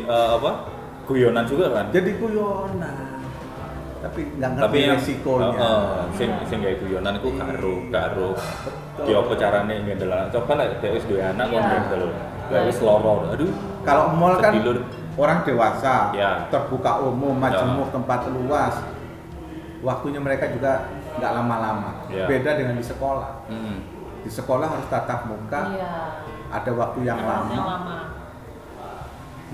eh, 0.02 0.30
apa? 0.34 0.52
guyonan 1.04 1.44
juga 1.44 1.68
kan. 1.70 1.84
Jadi 1.92 2.10
guyonan. 2.16 2.96
Tapi 4.00 4.20
nggak 4.36 4.50
ngerti 4.52 4.64
Tapi 4.68 4.78
yang 4.80 4.98
resikonya. 5.00 5.48
eh, 5.48 5.64
eh, 5.64 6.02
sing 6.12 6.28
sing 6.44 6.58
gawe 6.60 6.76
guyonan 6.76 7.12
iku 7.16 7.28
karo 7.34 7.74
karo 7.88 8.28
dia 9.00 9.18
carane 9.36 9.74
ngendel 9.80 10.10
anak. 10.10 10.28
Coba 10.28 10.52
lah 10.60 10.64
dia 10.70 11.00
duwe 11.00 11.20
anak 11.20 11.44
kok 11.46 11.56
Iya. 11.56 11.68
ngendel. 11.70 12.02
Lah 12.52 12.60
wis 12.68 12.78
loro. 12.84 13.12
Aduh. 13.32 13.52
Kalau 13.84 14.04
mall 14.12 14.36
kan 14.40 14.52
Sedilur. 14.56 14.80
orang 15.14 15.38
dewasa, 15.44 16.08
Ya. 16.12 16.48
terbuka 16.48 17.04
umum, 17.04 17.36
majemuk, 17.36 17.92
tempat 17.92 18.28
luas. 18.28 18.74
Waktunya 19.84 20.20
mereka 20.20 20.48
juga 20.48 20.88
nggak 21.20 21.32
lama-lama. 21.36 21.90
Ya. 22.08 22.24
Beda 22.24 22.56
dengan 22.56 22.80
di 22.80 22.84
sekolah. 22.84 23.44
Hmm. 23.48 23.84
Di 24.24 24.30
sekolah 24.32 24.66
harus 24.72 24.88
tatap 24.88 25.28
muka, 25.28 25.76
Iya. 25.76 25.92
ada 26.48 26.70
waktu 26.72 27.04
yang 27.04 27.20
Yang 27.20 27.28
lama. 27.28 27.96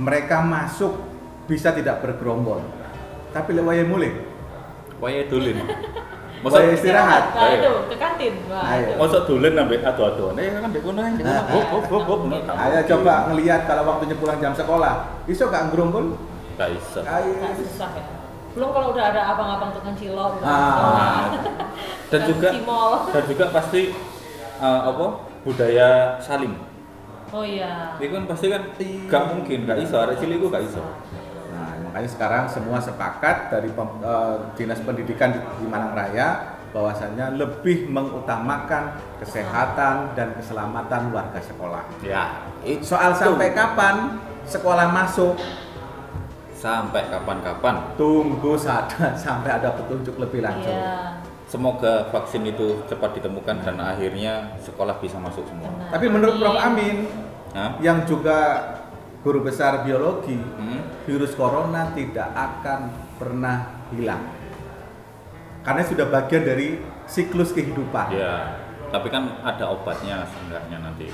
Mereka 0.00 0.40
masuk 0.40 0.96
bisa 1.44 1.76
tidak 1.76 2.00
bergerombol, 2.00 2.64
tapi 3.36 3.52
lewat 3.52 3.84
mulai. 3.84 4.16
Wae 4.96 5.28
dolen. 5.28 5.60
Wae 6.44 6.72
istirahat. 6.72 7.36
Ke 7.92 7.96
kantin. 8.00 8.34
Masa 8.96 9.18
dolen 9.28 9.52
ambek 9.60 9.84
adu-aduan. 9.84 10.40
Eh 10.40 10.56
kan 10.56 10.72
dek 10.72 10.80
kono 10.80 11.00
dek 11.04 11.24
kono. 11.24 11.42
Hop 11.52 11.84
hop 11.92 12.04
hop 12.08 12.20
Ayo 12.48 12.80
coba 12.96 13.14
ngelihat 13.28 13.68
kalau 13.68 13.82
waktunya 13.84 14.16
pulang 14.16 14.40
jam 14.40 14.56
sekolah, 14.56 15.20
iso 15.28 15.52
gak 15.52 15.68
bisa. 16.76 17.00
Ayo. 17.04 17.32
Nggak 17.36 17.54
susah 17.60 17.90
ya. 17.96 18.04
Belum 18.52 18.68
kalau 18.74 18.92
udah 18.92 19.04
ada 19.14 19.22
abang-abang 19.36 19.70
tukang 19.76 19.96
cilok. 19.96 20.32
Ah. 20.44 21.32
Dan 22.12 22.20
juga 22.28 22.48
dan 23.12 23.22
juga 23.28 23.44
pasti 23.52 23.82
eh, 24.60 24.80
apa 24.84 25.06
budaya 25.44 26.20
saling. 26.20 26.69
Oh 27.30 27.46
iya. 27.46 27.94
Itu 27.96 28.10
kan 28.10 28.24
pasti 28.26 28.46
kan 28.50 28.62
gak 29.06 29.24
mungkin, 29.30 29.58
gak 29.62 29.78
iso. 29.80 29.94
Arek 29.96 30.18
cilik 30.18 30.42
gak 30.42 30.64
iso. 30.66 30.82
Nah, 31.50 31.70
makanya 31.86 32.10
sekarang 32.10 32.44
semua 32.50 32.82
sepakat 32.82 33.50
dari 33.50 33.70
pem- 33.70 34.02
eh, 34.02 34.36
Dinas 34.58 34.82
Pendidikan 34.82 35.30
di, 35.30 35.38
di 35.38 35.66
Malang 35.70 35.94
Raya 35.94 36.58
bahwasannya 36.70 37.34
lebih 37.34 37.90
mengutamakan 37.90 38.94
kesehatan 39.18 40.14
dan 40.14 40.34
keselamatan 40.38 41.10
warga 41.10 41.42
sekolah. 41.42 41.82
Ya, 42.02 42.46
itu 42.62 42.82
Soal 42.86 43.10
sampai 43.10 43.50
kapan 43.50 44.18
sekolah 44.46 44.90
masuk, 44.90 45.34
sampai 46.54 47.10
kapan-kapan. 47.10 47.94
tunggu 47.98 48.54
saja 48.54 49.10
sampai 49.18 49.50
ada 49.50 49.74
petunjuk 49.74 50.14
lebih 50.18 50.42
lanjut. 50.42 50.70
Iya. 50.70 51.19
Semoga 51.50 52.06
vaksin 52.14 52.46
itu 52.46 52.78
cepat 52.86 53.18
ditemukan 53.18 53.66
dan 53.66 53.74
akhirnya 53.82 54.54
sekolah 54.62 55.02
bisa 55.02 55.18
masuk 55.18 55.42
semua. 55.50 55.66
Tapi 55.90 56.06
menurut 56.06 56.38
Prof. 56.38 56.54
Amin. 56.54 57.10
Hah? 57.50 57.74
yang 57.82 58.06
juga 58.06 58.62
guru 59.26 59.42
besar 59.42 59.82
biologi, 59.82 60.38
Hmm? 60.38 60.86
virus 61.02 61.34
corona 61.34 61.90
tidak 61.90 62.30
akan 62.30 62.94
pernah 63.18 63.82
hilang. 63.90 64.22
Karena 65.66 65.82
sudah 65.82 66.06
bagian 66.06 66.46
dari 66.46 66.78
siklus 67.10 67.50
kehidupan. 67.50 68.14
Ya, 68.14 68.54
tapi 68.94 69.10
kan 69.10 69.42
ada 69.42 69.74
obatnya 69.74 70.22
seenggaknya 70.30 70.78
nanti. 70.78 71.10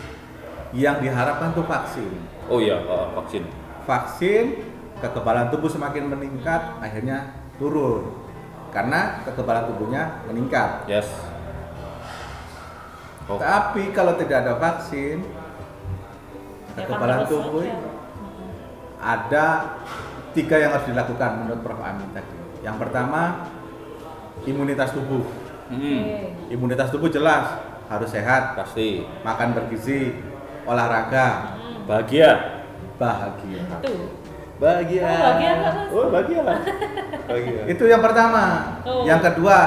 Yang 0.77 1.09
diharapkan 1.09 1.57
tuh 1.57 1.65
vaksin. 1.65 2.13
Oh 2.53 2.61
iya, 2.61 2.77
vaksin. 3.17 3.49
Vaksin, 3.89 4.61
kekebalan 5.01 5.49
tubuh 5.49 5.73
semakin 5.73 6.13
meningkat, 6.13 6.61
akhirnya 6.85 7.33
turun. 7.57 8.26
Karena 8.77 9.25
kekebalan 9.25 9.65
tubuhnya 9.67 10.03
meningkat. 10.29 10.85
Yes. 10.85 11.09
Oh, 13.25 13.41
Tapi 13.41 13.91
kalau 13.91 14.15
tidak 14.15 14.45
ada 14.45 14.53
vaksin, 14.55 15.25
Ya, 16.77 16.85
kekebalan 16.85 17.25
terus 17.25 17.31
tubuh 17.33 17.65
aja. 17.65 17.75
ada 19.01 19.47
tiga 20.31 20.61
yang 20.61 20.77
harus 20.77 20.87
dilakukan 20.87 21.31
menurut 21.41 21.65
Prof. 21.65 21.81
Amin 21.81 22.05
tadi. 22.13 22.37
Yang 22.61 22.77
pertama, 22.85 23.49
imunitas 24.45 24.93
tubuh. 24.93 25.25
hmm. 25.67 26.37
Imunitas 26.47 26.93
tubuh 26.93 27.09
jelas 27.09 27.49
harus 27.89 28.13
sehat, 28.13 28.55
pasti 28.55 29.09
makan 29.25 29.57
bergizi, 29.57 30.21
olahraga, 30.63 31.57
Hmm. 31.57 31.89
bahagia. 31.89 32.61
bahagia. 32.97 33.65
Tuh. 33.81 34.26
Bahagia. 34.57 35.05
Oh, 35.05 35.21
bahagia 35.21 35.53
Mas? 35.61 35.77
Oh, 35.93 36.07
bahagia. 36.09 36.41
bahagia. 37.29 37.61
Itu 37.69 37.85
yang 37.85 38.01
pertama. 38.01 38.43
Oh. 38.89 39.05
Yang 39.05 39.21
kedua, 39.33 39.59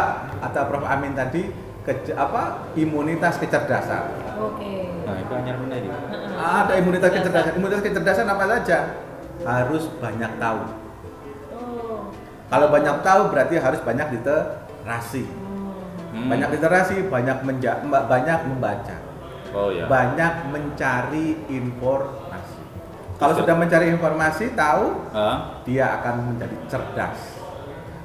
kata 0.41 0.61
Prof. 0.65 0.85
Amin 0.89 1.13
tadi, 1.13 1.53
ke, 1.85 2.13
apa 2.17 2.73
imunitas 2.73 3.37
kecerdasan. 3.37 4.09
Oke. 4.41 4.89
Nah, 5.05 5.15
itu 5.21 5.31
hanya 5.33 5.53
ini? 5.61 5.89
Heeh. 5.89 6.29
Ada 6.37 6.73
imunitas 6.81 7.09
kecerdasan. 7.13 7.51
Imunitas 7.61 7.81
kecerdasan 7.85 8.25
apa 8.25 8.43
saja? 8.49 8.79
Harus 9.45 9.85
banyak 10.01 10.31
tahu. 10.41 10.61
Oh. 11.53 12.09
Kalau 12.49 12.67
banyak 12.73 12.97
tahu 13.05 13.21
berarti 13.29 13.55
harus 13.61 13.79
banyak 13.85 14.07
literasi. 14.17 15.23
Hmm. 15.29 15.69
Hmm. 16.09 16.27
Banyak 16.33 16.49
literasi, 16.57 16.95
banyak 17.05 17.37
menja- 17.45 17.85
banyak 17.85 18.39
membaca, 18.49 18.97
Oh 19.53 19.69
ya. 19.69 19.85
banyak 19.85 20.49
mencari 20.49 21.37
informasi. 21.45 22.28
Kalau 23.19 23.33
sudah 23.35 23.51
mencari 23.51 23.91
informasi, 23.91 24.55
tahu 24.55 25.11
Ah, 25.11 25.59
dia 25.67 25.99
akan 25.99 26.33
menjadi 26.33 26.55
cerdas. 26.71 27.19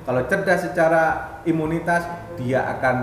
Kalau 0.02 0.20
cerdas 0.26 0.60
secara 0.66 1.02
imunitas, 1.46 2.02
dia 2.34 2.66
akan 2.66 2.96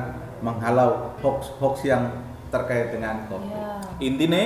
menghalau 0.44 1.15
hoax-hoax 1.24 1.88
yang 1.88 2.12
terkait 2.51 2.91
dengan 2.91 3.24
COVID. 3.32 3.48
Iya. 3.48 3.72
intinya 4.03 4.44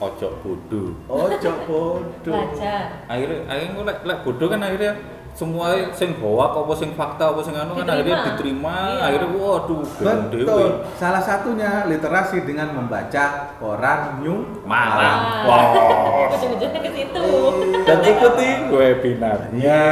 ojo 0.00 0.28
bodoh. 0.40 0.90
Ojo 1.06 1.52
bodoh. 1.68 2.32
Belajar. 2.32 3.04
Akhirnya 3.04 3.38
akhirnya 3.52 3.82
lek 3.84 3.98
lek 4.08 4.18
bodoh 4.24 4.48
kan 4.48 4.60
akhirnya 4.64 4.92
semua 5.34 5.66
sing 5.90 6.14
hoak 6.22 6.54
apa 6.54 6.72
sing 6.78 6.94
fakta 6.94 7.34
apa 7.34 7.42
sing 7.42 7.58
anu 7.58 7.74
kan 7.74 7.82
Diterima. 7.82 7.98
akhirnya 7.98 8.16
diterima 8.30 8.76
Iya. 8.94 9.02
akhirnya 9.02 9.30
waduh 9.34 9.82
Betul. 9.82 10.18
dewe. 10.30 10.66
Salah 10.94 11.18
satunya 11.18 11.70
literasi 11.90 12.46
dengan 12.46 12.70
membaca 12.70 13.24
koran 13.58 14.22
New 14.22 14.62
Malang. 14.62 15.18
Ah. 15.18 15.42
Wow. 15.42 16.34
Ujung-ujungnya 16.38 16.80
ke 16.80 16.90
situ. 16.94 17.26
Dan 17.90 17.98
ikuti 18.00 18.48
webinarnya. 18.70 19.58
Iya. 19.58 19.82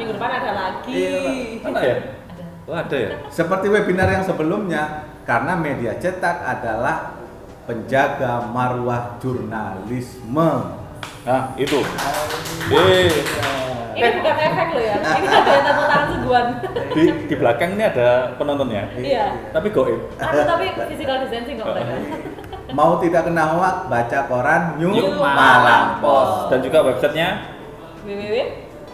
Minggu 0.00 0.12
depan 0.16 0.30
ada 0.32 0.50
lagi. 0.56 0.92
Iya, 0.96 1.16
ya? 1.60 1.68
Ada. 1.68 1.92
Oh, 2.66 2.74
ada 2.74 2.96
ya? 2.96 3.10
Seperti 3.28 3.68
webinar 3.68 4.08
yang 4.10 4.24
sebelumnya, 4.24 4.82
karena 5.22 5.54
media 5.54 5.92
cetak 5.96 6.42
adalah 6.42 7.14
penjaga 7.62 8.48
marwah 8.48 9.20
jurnalisme. 9.20 10.50
Nah, 11.22 11.54
itu. 11.54 11.78
Eh, 12.66 13.10
Ini 13.96 14.08
bukan 14.12 14.34
efek 14.38 14.66
loh 14.70 14.84
ya. 14.84 14.94
Ini 15.00 15.26
ada 15.38 15.52
tepuk 15.58 15.86
tangan 15.86 16.08
seguan. 16.12 16.46
di 16.92 17.02
di 17.26 17.34
belakang 17.34 17.70
ini 17.74 17.84
ada 17.84 18.08
penontonnya. 18.36 18.84
Iya. 18.94 19.26
Tapi 19.50 19.68
goib. 19.70 20.00
Ada 20.16 20.40
tapi 20.44 20.64
physical 20.86 21.24
distancing 21.24 21.56
kok 21.56 21.66
mereka. 21.66 21.96
Mau 22.76 22.98
tidak 22.98 23.24
kena 23.24 23.44
hoak, 23.46 23.88
baca 23.88 24.18
koran 24.26 24.62
New, 24.76 24.90
New 24.90 25.16
Malang 25.16 26.02
Post. 26.02 26.50
Dan 26.50 26.58
juga 26.60 26.84
websitenya 26.84 27.28
www. 28.04 28.36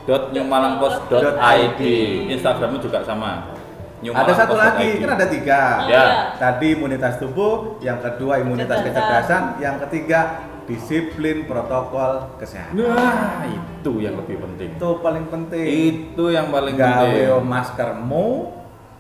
.newmalangpost.id 0.03 1.81
Instagramnya 2.29 2.81
juga 2.81 3.07
sama 3.07 3.55
Ada 4.03 4.35
satu 4.35 4.59
lagi, 4.59 4.99
kan 4.99 5.15
ada 5.15 5.31
tiga. 5.31 5.61
Oh, 5.79 5.87
Ya. 5.87 6.03
iya. 6.03 6.03
Tadi 6.35 6.75
imunitas 6.75 7.23
tubuh, 7.23 7.79
yang 7.79 8.03
kedua 8.03 8.43
imunitas 8.43 8.83
Kecerdasan. 8.83 8.99
kecerdasan, 8.99 9.43
yang 9.63 9.79
ketiga 9.87 10.21
disiplin 10.65 11.45
protokol 11.45 12.37
kesehatan. 12.37 12.79
Nah, 12.79 13.43
itu 13.43 13.93
yang 13.99 14.15
lebih 14.15 14.39
penting. 14.39 14.71
Itu 14.75 14.99
paling 14.99 15.27
penting. 15.27 15.67
Itu 15.67 16.25
yang 16.29 16.49
paling 16.49 16.75
Gawe 16.75 16.89
penting. 17.03 17.27
yo 17.27 17.37
maskermu, 17.39 18.27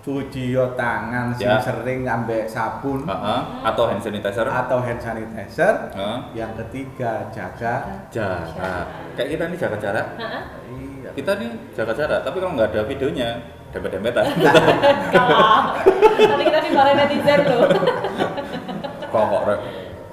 cuci 0.01 0.51
yo 0.51 0.75
tangan 0.75 1.31
sing 1.31 1.47
Ya. 1.47 1.57
sering 1.57 2.03
ambek 2.03 2.45
sabun 2.45 3.03
Heeh, 3.03 3.41
atau 3.63 3.87
hand 3.87 4.03
sanitizer. 4.03 4.43
atau 4.43 4.79
hand 4.79 4.99
sanitizer. 4.99 5.75
Heeh. 5.93 6.19
Yang 6.35 6.53
ketiga 6.61 7.31
jaga 7.31 7.75
jarak. 8.11 8.87
Kayak 9.15 9.29
kita 9.31 9.43
nih 9.47 9.57
jaga 9.57 9.77
jarak. 9.79 10.07
Heeh. 10.19 10.43
iya. 10.75 11.11
Kita 11.13 11.31
nih 11.37 11.51
jaga 11.73 11.93
jarak, 11.93 12.21
tapi 12.23 12.37
kalau 12.37 12.53
nggak 12.53 12.69
ada 12.71 12.83
videonya, 12.85 13.29
dempet-dempetan. 13.71 14.25
Kalah. 15.15 15.79
Nanti 16.19 16.45
kita 16.45 16.59
dimarahin 16.61 16.97
netizen 16.99 17.41
loh. 17.47 17.71
Kok 19.07 19.25
kok 19.29 19.43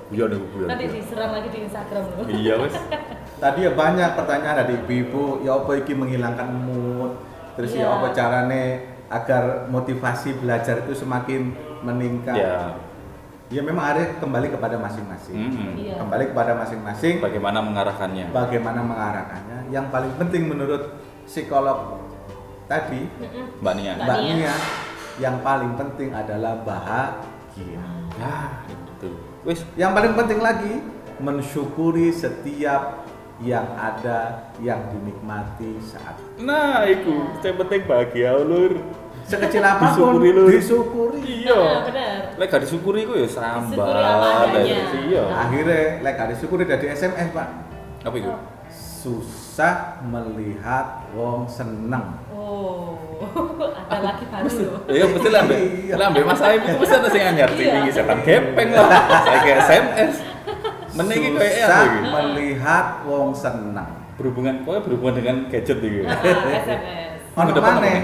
Iya 0.09 0.23
nih 0.25 0.39
gue. 0.41 0.65
Nanti 0.65 0.85
diserang 0.89 1.31
lagi 1.37 1.49
di 1.53 1.59
Instagram 1.69 2.03
loh. 2.09 2.25
Iya 2.25 2.53
wes. 2.57 2.73
Tadi 3.43 3.59
ya 3.61 3.71
banyak 3.71 4.09
pertanyaan 4.17 4.55
dari 4.65 4.73
ibu-ibu, 4.75 5.45
ya 5.45 5.55
apa 5.55 5.71
iki 5.79 5.93
menghilangkan 5.95 6.49
mood, 6.49 7.13
terus 7.55 7.71
ya 7.71 7.87
Iya. 7.87 7.95
apa 7.95 8.07
carane 8.11 8.63
agar 9.07 9.43
motivasi 9.69 10.37
belajar 10.37 10.83
itu 10.83 10.93
semakin 10.97 11.53
meningkat. 11.81 12.35
Ya. 12.35 12.75
Ya 13.49 13.61
memang 13.65 13.81
ada 13.81 14.17
kembali 14.21 14.53
kepada 14.53 14.77
masing-masing. 14.77 15.33
Mm-mm. 15.33 15.71
Iya. 15.77 15.95
Kembali 15.97 16.25
kepada 16.29 16.53
masing-masing 16.53 17.17
Bagaimana 17.17 17.65
mengarahkannya? 17.65 18.29
bagaimana 18.29 18.81
mengarahkannya. 18.85 19.57
Yang 19.73 19.85
paling 19.89 20.13
penting 20.21 20.43
menurut 20.45 20.83
psikolog 21.25 21.97
tadi. 22.65 23.09
Mbak 23.61 23.73
Nia. 23.73 23.93
Mbak. 23.97 24.17
Nia, 24.21 24.53
yang 25.17 25.41
paling 25.41 25.73
penting 25.73 26.13
adalah 26.13 26.61
bahagia. 26.61 27.81
Nah, 28.21 28.61
itu. 28.69 29.09
Wes, 29.41 29.63
Yang 29.73 29.91
paling 29.93 30.13
penting 30.15 30.39
lagi 30.39 30.73
mensyukuri 31.19 32.11
setiap 32.11 33.03
yang 33.39 33.63
ada 33.73 34.51
yang 34.59 34.83
dinikmati 34.89 35.79
saat 35.79 36.15
Nah, 36.37 36.83
itu 36.83 37.11
yang 37.39 37.55
penting 37.57 37.81
bahagia 37.85 38.35
ulur. 38.35 38.83
sekecil 39.21 39.61
apa 39.61 39.93
pun 39.93 40.17
Disyukuri, 40.17 40.29
Lur. 40.33 40.47
disyukuri. 40.49 41.21
Nah, 41.21 41.29
Iya. 41.29 41.61
benar. 41.85 42.17
Lek 42.35 42.47
gak 42.49 42.61
disyukuri 42.65 43.01
ku 43.03 43.13
ya 43.13 43.27
sambat. 43.29 43.77
Apa 43.77 44.27
adanya. 44.49 44.77
Iya. 44.97 45.23
Akhirnya 45.29 45.81
lek 46.01 46.13
gak 46.15 46.29
disyukuri 46.33 46.63
dari 46.65 46.85
SMS 46.89 47.29
pak. 47.29 47.47
Apa 48.01 48.15
itu? 48.15 48.31
Susah 48.73 49.75
melihat 50.01 50.85
wong 51.11 51.45
seneng. 51.45 52.15
Oh, 52.29 52.38
ada 53.99 54.07
lagi 54.07 54.23
baru 54.25 54.47
loh. 54.63 54.81
Ya 54.87 55.05
mesti 55.05 55.29
lambe. 55.29 55.55
Iya. 55.59 55.93
Lambe 55.95 56.19
Mas 56.23 56.41
Aib 56.41 56.61
itu 56.63 56.75
mesti 56.79 56.95
ada 56.95 57.09
sing 57.09 57.21
anyar 57.21 57.49
Iya. 57.51 57.67
tinggi 57.69 57.91
setan 57.91 58.19
gepeng 58.23 58.69
lah. 58.71 58.87
Saya 59.19 59.37
kayak 59.39 59.59
SMS. 59.61 60.13
Meniki 60.89 61.29
kayak 61.33 61.53
Susah 61.53 61.69
apa 61.69 61.85
iki? 61.85 61.99
melihat 62.09 62.85
wong 63.03 63.27
seneng. 63.31 63.89
Berhubungan 64.15 64.53
pokoknya 64.63 64.81
berhubungan 64.81 65.15
dengan 65.15 65.35
gadget 65.47 65.79
iki. 65.79 66.01
SMS. 66.65 67.19
Ono 67.35 67.51
nih? 67.79 67.99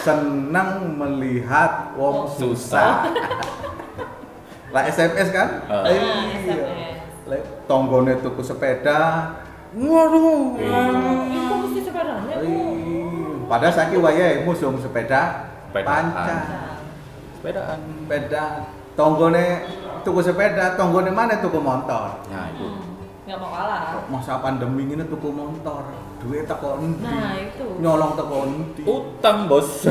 seneng 0.00 0.70
melihat 0.96 1.92
wong 1.92 2.24
susah. 2.26 3.04
Lah 4.74 4.82
SMS 4.86 5.28
kan? 5.30 5.48
Ah. 5.66 5.82
Ah, 5.82 5.90
Iya. 5.90 6.04
SMS. 6.46 6.98
Lek 7.26 7.42
tonggone 7.64 8.16
tuku 8.18 8.40
sepeda. 8.40 9.32
Waduh. 9.70 10.58
Itu 10.58 11.54
mesti 11.62 11.80
sepedanya. 11.80 12.34
Padahal 13.50 13.74
saiki 13.74 13.98
wayahe 13.98 14.46
musuh 14.46 14.70
sepeda 14.78 15.50
Sepedaan. 15.66 16.06
panca. 16.14 16.38
Sepedaan. 17.34 17.78
Sepeda 18.06 18.44
tonggone 18.94 19.46
tuku 20.06 20.20
sepeda, 20.22 20.78
tonggone 20.78 21.10
mana 21.10 21.42
tuku 21.42 21.58
motor. 21.58 22.22
Nah, 22.30 22.46
itu. 22.54 22.62
Hmm, 22.62 23.26
nggak 23.26 23.38
mau 23.42 23.50
kalah. 23.50 24.06
Masa 24.06 24.38
pandemi 24.38 24.86
ini 24.86 25.02
tuku 25.02 25.34
motor, 25.34 25.82
duit 26.22 26.46
teko 26.46 26.78
endi? 26.78 27.02
Nah, 27.02 27.34
itu. 27.42 27.66
Nyolong 27.82 28.12
teko 28.14 28.36
endi? 28.46 28.82
Utang, 28.86 29.50
Bos. 29.50 29.68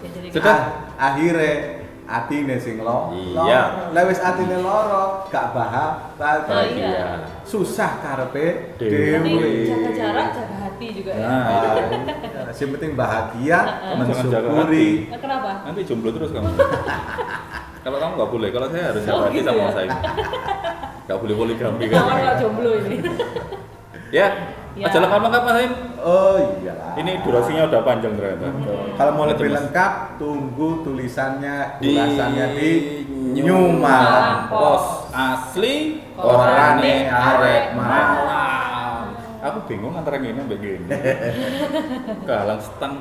Ya, 0.00 0.08
jadi 0.16 0.28
Sudah. 0.32 0.60
Ah, 0.96 1.12
akhirnya 1.12 1.79
atine 2.10 2.58
sing 2.58 2.82
lo. 2.82 3.14
Iya. 3.14 3.94
Lah 3.94 4.02
wis 4.04 4.18
atine 4.18 4.58
loro, 4.58 5.30
gak 5.30 5.54
bahas 5.54 6.10
Oh, 6.18 6.64
iya. 6.66 7.22
Susah 7.42 8.02
karepe 8.02 8.74
dewe. 8.76 9.64
jaga 9.64 9.90
jarak, 9.90 10.26
jaga 10.34 10.56
hati 10.60 10.86
juga 10.92 11.12
ya. 11.14 11.22
Nah, 11.22 11.42
Ah, 11.46 11.54
iya. 12.50 12.66
Penting 12.66 12.92
bahagia, 12.92 13.58
mensyukuri. 13.94 14.90
Nah, 15.06 15.18
kenapa? 15.18 15.50
Nanti 15.64 15.80
jomblo 15.84 16.10
terus 16.10 16.30
kamu. 16.30 16.50
kalau 17.84 17.96
kamu 17.96 18.12
nggak 18.12 18.30
boleh, 18.30 18.48
kalau 18.50 18.66
saya 18.68 18.84
harus 18.90 19.02
Oh, 19.02 19.06
jaga 19.06 19.22
hati 19.22 19.36
gitu 19.38 19.48
sama 19.48 19.62
ya? 19.62 19.70
saya. 19.70 19.90
Nggak 21.06 21.18
boleh 21.18 21.34
poligami 21.34 21.84
kan. 21.86 22.02
nggak 22.04 22.36
jomblo 22.36 22.70
ini. 22.76 22.96
Ya, 24.10 24.26
Ya. 24.78 24.86
aja 24.86 24.98
lengkap-lengkap 25.02 25.42
Mas 25.42 25.56
Aim. 25.58 25.72
Oh 25.98 26.36
iyalah. 26.62 26.92
Ini 26.94 27.12
durasinya 27.26 27.62
udah 27.66 27.80
panjang 27.82 28.14
ternyata. 28.14 28.48
Kalau 28.94 29.12
mau 29.18 29.26
lebih 29.26 29.50
lengkap, 29.50 29.92
tunggu 30.22 30.86
tulisannya, 30.86 31.82
Di 31.82 31.90
ulasannya 31.90 32.46
di 32.54 32.70
New 33.34 33.82
Malang. 33.82 34.46
Pos 34.46 35.10
asli 35.10 35.98
Orane 36.14 37.10
arek 37.10 37.64
Malang. 37.74 39.06
Aku 39.40 39.58
bingung 39.64 39.96
antara 39.96 40.20
gini 40.20 40.36
sampai 40.36 40.60
gini. 40.60 40.86
Galang 42.28 42.60
stang. 42.60 42.94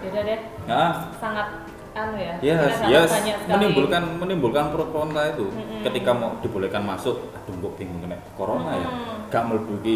Beda 0.00 0.20
deh. 0.22 0.38
Nah, 0.70 1.10
Sangat 1.18 1.48
anu 1.94 2.16
ya. 2.18 2.34
Yes, 2.42 2.74
yes. 2.86 3.10
Menimbulkan 3.50 4.02
menimbulkan 4.22 4.70
pro 4.70 4.86
kontra 4.94 5.34
itu. 5.34 5.50
Mm-mm. 5.50 5.82
Ketika 5.82 6.14
mau 6.14 6.38
dibolehkan 6.38 6.86
masuk, 6.86 7.30
aduh 7.34 7.54
kok 7.58 7.74
bingung 7.74 8.02
kena 8.06 8.18
corona 8.38 8.78
ya. 8.78 8.86
Mm. 8.86 9.30
Gak 9.34 9.42
mlebu 9.50 9.74
iki 9.82 9.94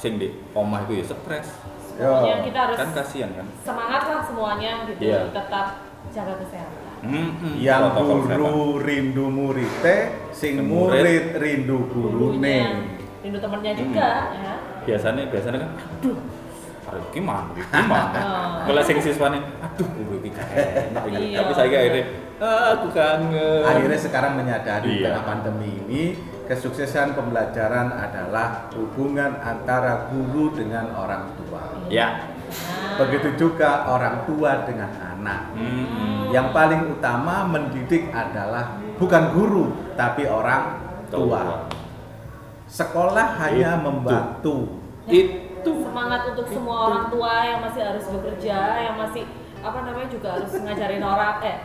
sing 0.00 0.16
di 0.16 0.28
omah 0.50 0.82
itu 0.84 0.92
ya 0.96 1.04
stres. 1.06 1.48
Pokoknya 1.94 2.34
Yo. 2.34 2.44
kita 2.48 2.58
harus 2.64 2.76
Kan 2.76 2.88
kasihan 2.90 3.30
kan. 3.30 3.46
semangat 3.60 4.02
lah 4.08 4.20
semuanya 4.24 4.88
gitu. 4.88 5.00
Iya. 5.04 5.28
Tetap 5.30 5.66
jaga 6.10 6.34
kesehatan. 6.40 6.82
Mm-mm. 7.00 7.52
Yang 7.56 7.80
Protokol 7.86 8.18
kesehatan. 8.18 8.40
guru 8.40 8.64
rindu 8.78 9.24
muridnya, 9.28 9.96
sing 10.30 10.52
Sing 10.56 10.64
murid 10.64 11.00
murid 11.00 11.24
rindu 11.36 11.76
gurune. 11.86 12.40
Gurunya, 12.40 12.68
rindu 13.20 13.38
temennya 13.38 13.72
juga 13.74 14.08
ya. 14.34 14.54
biasanya 14.80 15.22
biasanya 15.28 15.58
kan 15.60 15.70
aduh 15.76 16.16
Aduh, 16.90 17.06
gimana? 17.14 17.50
Gimana? 17.54 18.20
Oh. 18.30 18.66
Kalau 18.66 18.82
sing 18.84 18.98
siswane, 19.00 19.40
aduh 19.62 19.88
gue 19.88 20.20
iki 20.20 20.30
gak 20.36 20.46
enak 20.92 21.02
ini. 21.08 21.32
Iya. 21.32 21.38
Tapi 21.42 21.52
saya 21.56 21.68
akhirnya 21.80 22.04
aku 22.40 22.86
kangen. 22.92 23.62
akhirnya 23.64 23.98
sekarang 23.98 24.32
menyadari 24.36 25.00
Iya. 25.00 25.04
tengah 25.08 25.24
pandemi 25.24 25.70
ini 25.86 26.02
kesuksesan 26.44 27.14
pembelajaran 27.14 27.94
adalah 27.94 28.68
hubungan 28.74 29.38
antara 29.40 30.10
guru 30.12 30.50
dengan 30.52 30.92
orang 30.92 31.30
tua. 31.38 31.62
ya. 31.88 32.26
Nah, 32.50 32.98
Begitu 33.00 33.38
juga 33.38 33.86
orang 33.86 34.26
tua 34.26 34.66
dengan 34.66 34.90
anak. 34.92 35.54
Mm-mm. 35.54 36.34
Yang 36.34 36.46
paling 36.50 36.82
utama 36.98 37.46
mendidik 37.46 38.10
adalah 38.10 38.76
bukan 38.98 39.30
guru 39.32 39.64
tapi 39.94 40.26
orang 40.26 40.76
tua. 41.08 41.70
Sekolah 42.66 43.38
hanya 43.40 43.78
Itu. 43.78 43.84
membantu. 43.86 44.56
Itu 45.60 45.70
semangat 45.84 46.20
untuk 46.32 46.46
semua 46.48 46.76
orang 46.88 47.04
tua 47.08 47.32
yang 47.44 47.60
masih 47.60 47.80
harus 47.84 48.04
bekerja, 48.08 48.58
yang 48.80 48.96
masih 48.96 49.24
apa 49.60 49.78
namanya 49.84 50.08
juga 50.08 50.28
harus 50.40 50.50
ngajarin 50.56 51.04
orang 51.04 51.36
eh 51.44 51.56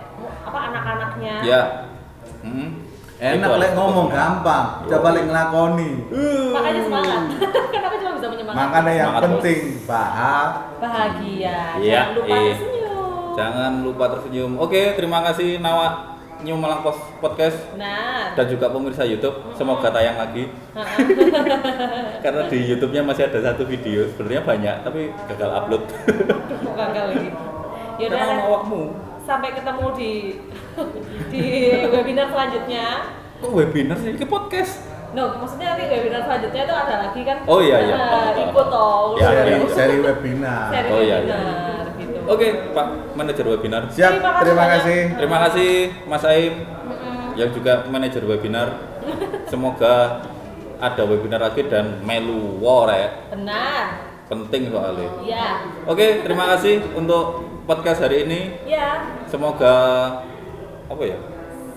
apa 0.43 0.59
anak-anaknya. 0.67 1.35
ya. 1.41 1.61
Mm. 2.43 2.69
Enak 3.15 3.47
Itu 3.47 3.55
lek 3.55 3.71
ngomong 3.73 4.07
semangat. 4.11 4.43
gampang, 4.43 4.65
coba 4.91 5.07
lek 5.15 5.23
ngelakoni. 5.23 5.91
Makanya 6.51 6.81
semangat. 6.83 7.21
Kenapa 7.73 7.95
cuma 7.95 8.11
bisa 8.11 8.27
menyemangatkan? 8.27 8.67
Makanya 8.67 8.91
yang 8.91 9.07
Semangat, 9.07 9.23
penting 9.31 9.59
bahas 9.87 10.49
bahagia. 10.77 11.59
Iya, 11.79 11.95
Jangan 11.95 12.11
lupa 12.11 12.35
iya. 12.35 12.43
tersenyum. 12.51 13.31
Jangan 13.39 13.71
lupa 13.87 14.05
tersenyum. 14.11 14.51
Oke, 14.59 14.81
terima 14.99 15.19
kasih 15.23 15.63
Nawa 15.63 15.87
New 16.45 16.53
Malang 16.53 16.85
Pos 16.85 16.93
Podcast 17.17 17.57
Benar. 17.73 18.37
dan 18.37 18.45
juga 18.45 18.69
pemirsa 18.69 19.01
YouTube. 19.01 19.33
Semoga 19.57 19.89
tayang 19.89 20.13
lagi. 20.15 20.45
Heeh. 20.77 20.97
Karena 22.23 22.45
di 22.45 22.57
YouTube-nya 22.69 23.01
masih 23.01 23.25
ada 23.25 23.41
satu 23.41 23.65
video. 23.65 24.05
Sebenarnya 24.13 24.45
banyak, 24.45 24.75
tapi 24.85 25.09
gagal 25.25 25.49
upload. 25.49 25.83
Gagal 26.77 27.05
lagi. 27.09 27.29
Yaudah, 27.99 28.17
Karena 28.21 28.45
awakmu. 28.45 28.81
sampai 29.25 29.57
ketemu 29.57 29.85
di 29.97 30.11
di 31.33 31.43
webinar 31.89 32.29
selanjutnya. 32.29 33.09
Kok 33.41 33.49
webinar 33.49 33.97
sih? 33.97 34.13
Ini 34.13 34.27
podcast. 34.29 34.85
No, 35.15 35.31
maksudnya 35.39 35.73
nanti 35.73 35.87
webinar 35.87 36.27
selanjutnya 36.27 36.61
itu 36.67 36.75
ada 36.75 36.95
lagi 37.07 37.21
kan? 37.23 37.37
Oh, 37.47 37.63
iya, 37.63 37.77
iya. 37.81 37.95
Nah, 37.95 38.35
ikut 38.35 38.67
toh. 38.67 39.15
Ya, 39.15 39.31
seri, 39.31 39.51
iya. 39.55 39.67
seri 39.71 39.97
webinar. 39.97 40.69
Seri 40.75 40.89
Oh, 40.91 40.99
iya, 41.01 41.17
iya. 41.23 41.37
Oke, 42.25 42.47
Pak 42.73 42.87
Manajer 43.13 43.45
Webinar. 43.45 43.85
Siap, 43.89 44.17
Terima 44.17 44.31
kasih 44.33 44.43
terima 44.45 44.65
kasih. 44.67 44.99
Terima 45.17 45.37
kasih 45.45 45.71
Mas 46.09 46.25
Aim 46.25 46.53
yang 47.35 47.49
juga 47.51 47.83
manajer 47.91 48.23
webinar. 48.23 48.69
Semoga 49.51 50.23
ada 50.79 51.03
webinar 51.03 51.39
lagi 51.43 51.67
dan 51.67 51.99
melu 52.03 52.59
wore 52.59 53.11
Benar. 53.31 53.83
penting 54.31 54.71
soalnya. 54.71 55.09
Ya. 55.23 55.47
Oke, 55.85 56.23
terima 56.25 56.49
kasih 56.55 56.81
untuk 56.95 57.45
podcast 57.69 58.01
hari 58.01 58.25
ini. 58.25 58.55
Ya. 58.65 59.03
Semoga 59.29 59.75
apa 60.89 61.03
ya? 61.03 61.19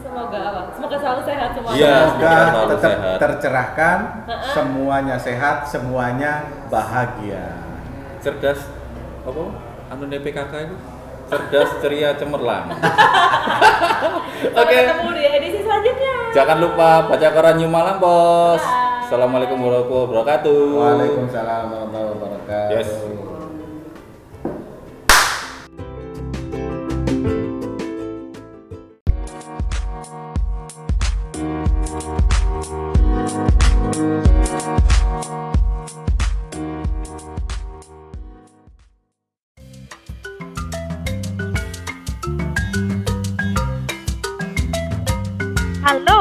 Semoga 0.01 0.39
apa? 0.41 0.61
Semoga 0.73 0.97
selalu 0.99 1.23
sehat 1.27 1.51
semuanya. 1.55 1.77
Iya. 1.77 1.95
Semoga 2.09 2.33
selalu 2.33 2.69
tetap 2.71 2.91
sehat. 2.95 3.17
tercerahkan, 3.21 3.99
semuanya 4.55 5.17
sehat, 5.21 5.57
semuanya 5.69 6.33
bahagia. 6.73 7.45
Cerdas 8.19 8.63
apa? 9.27 9.68
Anu 9.89 10.05
PKK 10.05 10.53
itu? 10.69 10.77
Cerdas, 11.29 11.71
ceria, 11.85 12.17
cemerlang. 12.17 12.73
Oke. 14.61 14.77
ketemu 14.81 15.11
di 15.13 15.25
edisi 15.29 15.59
selanjutnya. 15.65 16.15
Jangan 16.33 16.57
lupa 16.61 16.89
baca 17.09 17.29
koran 17.33 17.57
New 17.61 17.69
Malang, 17.69 18.01
Bos. 18.01 18.61
Bye. 18.61 19.05
Assalamualaikum 19.09 19.57
warahmatullahi 19.61 20.09
wabarakatuh. 20.09 20.61
Waalaikumsalam 20.77 21.65
warahmatullahi 21.73 22.09
wabarakatuh. 22.17 22.77
Yes. 22.77 22.91